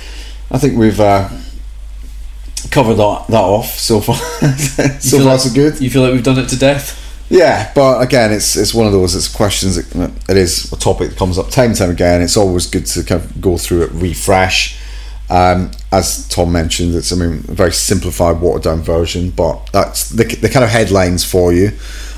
I 0.50 0.58
think 0.58 0.78
we've 0.80 1.00
uh, 1.00 1.30
covered 2.72 2.96
that, 2.96 3.26
that 3.30 3.42
off 3.44 3.68
so 3.78 4.00
far. 4.02 4.16
so 5.00 5.18
feel 5.18 5.20
far, 5.20 5.34
like- 5.34 5.40
so 5.42 5.54
good. 5.54 5.80
You 5.80 5.90
feel 5.92 6.02
like 6.02 6.14
we've 6.14 6.24
done 6.24 6.40
it 6.40 6.50
to 6.50 6.58
death? 6.58 6.98
Yeah, 7.32 7.72
but 7.74 8.02
again, 8.02 8.34
it's 8.34 8.58
it's 8.58 8.74
one 8.74 8.88
of 8.88 8.92
those. 8.92 9.16
It's 9.16 9.30
questions. 9.34 9.78
That, 9.78 10.12
it 10.30 10.36
is 10.36 10.70
a 10.74 10.76
topic 10.76 11.12
that 11.12 11.18
comes 11.18 11.38
up 11.38 11.50
time 11.50 11.70
and 11.70 11.78
time 11.78 11.90
again. 11.90 12.22
It's 12.22 12.36
always 12.36 12.68
good 12.68 12.86
to 12.88 13.06
kind 13.06 13.24
of 13.24 13.40
go 13.40 13.58
through 13.58 13.84
it, 13.84 13.92
refresh. 13.94 14.78
Um, 15.30 15.72
as 15.94 16.28
Tom 16.28 16.52
mentioned, 16.52 16.94
it's 16.94 17.14
I 17.14 17.16
mean 17.16 17.46
a 17.48 17.54
very 17.54 17.72
simplified, 17.72 18.42
watered 18.42 18.64
down 18.64 18.82
version, 18.82 19.30
but 19.30 19.66
that's 19.72 20.10
the, 20.10 20.26
the 20.26 20.50
kind 20.50 20.66
of 20.66 20.72
headlines 20.72 21.24
for 21.24 21.54
you. 21.54 21.72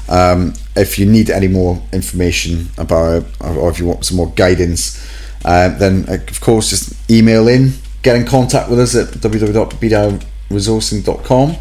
Um, 0.10 0.56
if 0.76 0.98
you 0.98 1.06
need 1.06 1.30
any 1.30 1.48
more 1.48 1.80
information 1.94 2.70
about 2.80 3.22
it, 3.22 3.26
or 3.40 3.70
if 3.70 3.78
you 3.78 3.86
want 3.86 4.06
some 4.06 4.18
more 4.18 4.32
guidance, 4.32 5.00
uh, 5.46 5.70
then 5.78 6.06
uh, 6.10 6.14
of 6.14 6.42
course 6.42 6.72
just 6.72 7.12
email 7.12 7.48
in, 7.48 7.74
get 8.02 8.16
in 8.16 8.26
contact 8.26 8.68
with 8.68 8.80
us 8.80 8.96
at 8.96 9.10
www.bdiresourcing.com 9.10 11.56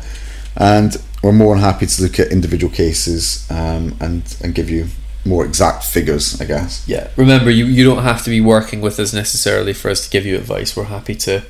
and 0.56 0.96
we're 1.22 1.32
more 1.32 1.54
than 1.54 1.62
happy 1.62 1.86
to 1.86 2.02
look 2.02 2.18
at 2.18 2.32
individual 2.32 2.72
cases 2.72 3.48
um, 3.50 3.96
and 4.00 4.36
and 4.42 4.54
give 4.54 4.68
you 4.68 4.88
more 5.24 5.44
exact 5.44 5.84
figures, 5.84 6.40
I 6.40 6.44
guess. 6.46 6.86
Yeah. 6.88 7.08
Remember, 7.16 7.48
you, 7.48 7.66
you 7.66 7.84
don't 7.84 8.02
have 8.02 8.24
to 8.24 8.30
be 8.30 8.40
working 8.40 8.80
with 8.80 8.98
us 8.98 9.14
necessarily 9.14 9.72
for 9.72 9.88
us 9.88 10.04
to 10.04 10.10
give 10.10 10.26
you 10.26 10.36
advice. 10.36 10.76
We're 10.76 10.84
happy 10.84 11.14
to 11.16 11.44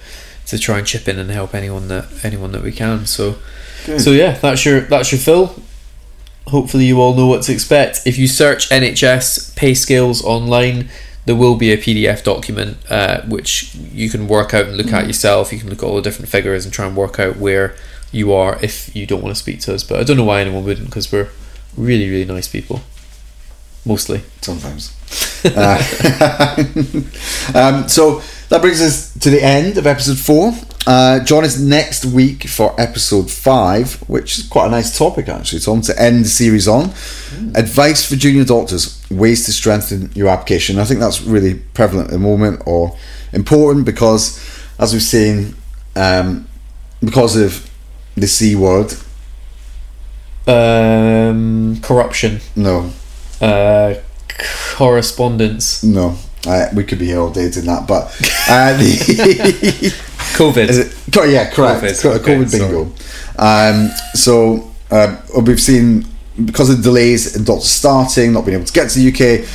to 0.47 0.59
try 0.59 0.79
and 0.79 0.87
chip 0.87 1.09
in 1.09 1.19
and 1.19 1.31
help 1.31 1.55
anyone 1.55 1.89
that 1.89 2.25
anyone 2.25 2.53
that 2.53 2.63
we 2.63 2.73
can. 2.73 3.07
So 3.07 3.37
so 3.99 4.11
yeah, 4.11 4.33
that's 4.39 4.65
your 4.65 4.81
that's 4.81 5.11
your 5.11 5.21
fill. 5.21 5.57
Hopefully, 6.49 6.85
you 6.85 7.01
all 7.01 7.15
know 7.15 7.27
what 7.27 7.43
to 7.45 7.53
expect. 7.53 8.07
If 8.07 8.19
you 8.19 8.27
search 8.27 8.69
NHS 8.69 9.57
pay 9.57 9.75
scales 9.75 10.25
online, 10.25 10.91
there 11.25 11.37
will 11.37 11.57
be 11.57 11.73
a 11.73 11.77
PDF 11.77 12.25
document 12.25 12.79
uh, 12.91 13.23
which 13.23 13.75
you 13.77 14.09
can 14.09 14.27
work 14.27 14.53
out 14.53 14.67
and 14.67 14.77
look 14.77 14.93
at 14.93 15.07
yourself. 15.07 15.53
You 15.53 15.61
can 15.61 15.71
look 15.71 15.83
at 15.83 15.87
all 15.87 15.97
the 15.97 16.03
different 16.03 16.29
figures 16.29 16.65
and 16.65 16.75
try 16.75 16.87
and 16.87 16.97
work 16.97 17.19
out 17.19 17.37
where 17.37 17.77
you 18.13 18.33
are 18.33 18.59
if 18.63 18.95
you 18.95 19.07
don't 19.07 19.23
want 19.23 19.35
to 19.35 19.41
speak 19.41 19.61
to 19.61 19.75
us. 19.75 19.83
But 19.83 20.01
I 20.01 20.05
don't 20.05 20.17
know 20.17 20.25
why 20.25 20.41
anyone 20.41 20.65
wouldn't 20.65 20.87
because 20.87 21.11
we're 21.11 21.29
really 21.77 22.09
really 22.09 22.25
nice 22.25 22.49
people, 22.49 22.81
mostly. 23.85 24.23
Sometimes. 24.41 24.95
Uh, 25.45 25.83
um, 27.55 27.89
so 27.89 28.23
that 28.49 28.61
brings 28.61 28.81
us 28.81 29.13
to 29.15 29.31
the 29.31 29.43
end 29.43 29.79
of 29.79 29.87
episode 29.87 30.19
four. 30.19 30.53
Uh, 30.87 31.21
join 31.21 31.45
us 31.45 31.59
next 31.59 32.05
week 32.05 32.45
for 32.49 32.79
episode 32.79 33.31
five, 33.31 33.95
which 34.09 34.39
is 34.39 34.47
quite 34.49 34.67
a 34.67 34.71
nice 34.71 34.97
topic 34.97 35.29
actually, 35.29 35.61
Tom, 35.61 35.81
to 35.81 36.01
end 36.01 36.25
the 36.25 36.29
series 36.29 36.67
on. 36.67 36.93
Advice 37.55 38.05
for 38.05 38.17
junior 38.17 38.45
doctors, 38.45 39.01
ways 39.11 39.47
to 39.47 39.53
strengthen 39.53 40.11
your 40.15 40.29
application. 40.29 40.79
I 40.79 40.85
think 40.85 41.01
that's 41.01 41.23
really 41.23 41.55
prevalent 41.55 42.09
at 42.09 42.13
the 42.13 42.19
moment 42.19 42.63
or 42.67 42.97
important 43.33 43.87
because, 43.87 44.39
as 44.79 44.93
we've 44.93 45.03
seen, 45.03 45.55
um, 45.97 46.47
because 47.01 47.37
of 47.37 47.69
the 48.17 48.27
C 48.27 48.55
word, 48.55 48.93
Um, 50.47 51.81
corruption, 51.83 52.41
no, 52.57 52.91
uh, 53.41 53.95
correspondence, 54.77 55.83
no. 55.83 56.17
Uh, 56.45 56.67
we 56.75 56.83
could 56.83 56.99
be 56.99 57.07
here 57.07 57.21
all 57.21 57.31
day 57.31 57.49
doing 57.51 57.67
that, 57.67 57.87
but 57.87 58.07
uh, 58.49 58.77
the 58.77 58.93
COVID. 60.35 60.69
Is 60.69 60.79
it? 60.79 60.97
Yeah, 61.31 61.49
correct. 61.51 61.83
COVID, 61.85 62.17
okay, 62.17 62.33
COVID 62.35 62.51
bingo. 62.51 62.93
Um, 63.39 63.91
so 64.15 64.69
uh, 64.91 65.17
we've 65.41 65.61
seen 65.61 66.05
because 66.45 66.69
of 66.71 66.83
delays 66.83 67.37
in 67.37 67.45
doctors 67.45 67.71
starting, 67.71 68.33
not 68.33 68.45
being 68.45 68.57
able 68.57 68.67
to 68.67 68.73
get 68.73 68.91
to 68.91 68.99
the 68.99 69.09
UK. 69.13 69.47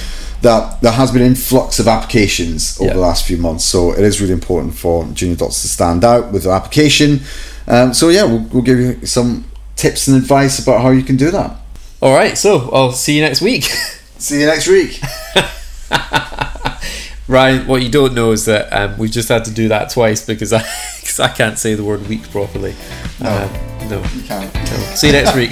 that 0.44 0.80
there 0.82 0.92
has 0.92 1.12
been 1.12 1.24
an 1.24 1.28
influx 1.30 1.80
of 1.80 1.88
applications 1.88 2.78
over 2.80 2.88
Yeah. 2.90 2.94
the 2.94 3.00
last 3.00 3.26
few 3.26 3.38
months. 3.38 3.66
So 3.66 3.92
it 3.92 4.04
is 4.04 4.22
really 4.22 4.34
important 4.34 4.76
for 4.76 5.04
junior 5.14 5.36
doctors 5.36 5.62
to 5.64 5.68
stand 5.68 6.06
out 6.06 6.32
with 6.32 6.44
their 6.44 6.54
application. 6.54 7.22
Um, 7.68 7.94
so 7.94 8.10
yeah, 8.10 8.24
we'll, 8.24 8.44
we'll 8.52 8.64
give 8.64 8.80
you 8.80 9.06
some 9.06 9.46
tips 9.76 10.08
and 10.08 10.18
advice 10.18 10.60
about 10.60 10.82
how 10.82 10.90
you 10.90 11.04
can 11.04 11.18
do 11.18 11.32
that. 11.32 11.56
All 12.02 12.14
right, 12.16 12.38
so 12.38 12.70
I'll 12.72 12.92
see 12.92 13.16
you 13.16 13.22
next 13.22 13.42
week. 13.42 13.64
See 14.20 14.40
you 14.40 14.48
next 14.48 14.68
week. 14.68 15.00
Ryan, 17.28 17.68
what 17.68 17.84
you 17.84 17.90
don't 17.90 18.16
know 18.16 18.32
is 18.32 18.46
that 18.46 18.74
um, 18.74 18.98
we've 18.98 19.12
just 19.12 19.30
had 19.30 19.46
to 19.46 19.52
do 19.52 19.68
that 19.68 19.92
twice 19.92 20.26
because 20.26 20.54
I, 20.54 20.62
cause 21.02 21.20
I 21.20 21.28
can't 21.28 21.60
say 21.60 21.76
the 21.76 21.84
word 21.84 22.08
week 22.08 22.28
properly. 22.32 22.74
No. 23.22 23.30
Um, 23.30 23.90
no. 23.90 24.02
You 24.16 24.24
can't. 24.24 24.52
See 24.98 25.08
you 25.08 25.14
next 25.14 25.36
week. 25.36 25.52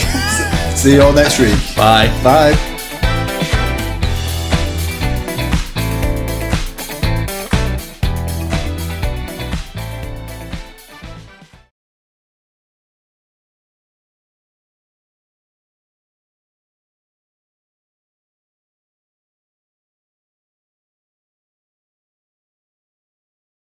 See 0.75 0.95
you 0.95 1.03
all 1.03 1.13
next 1.13 1.39
week. 1.39 1.59
Bye. 1.75 2.07
Bye. 2.23 2.74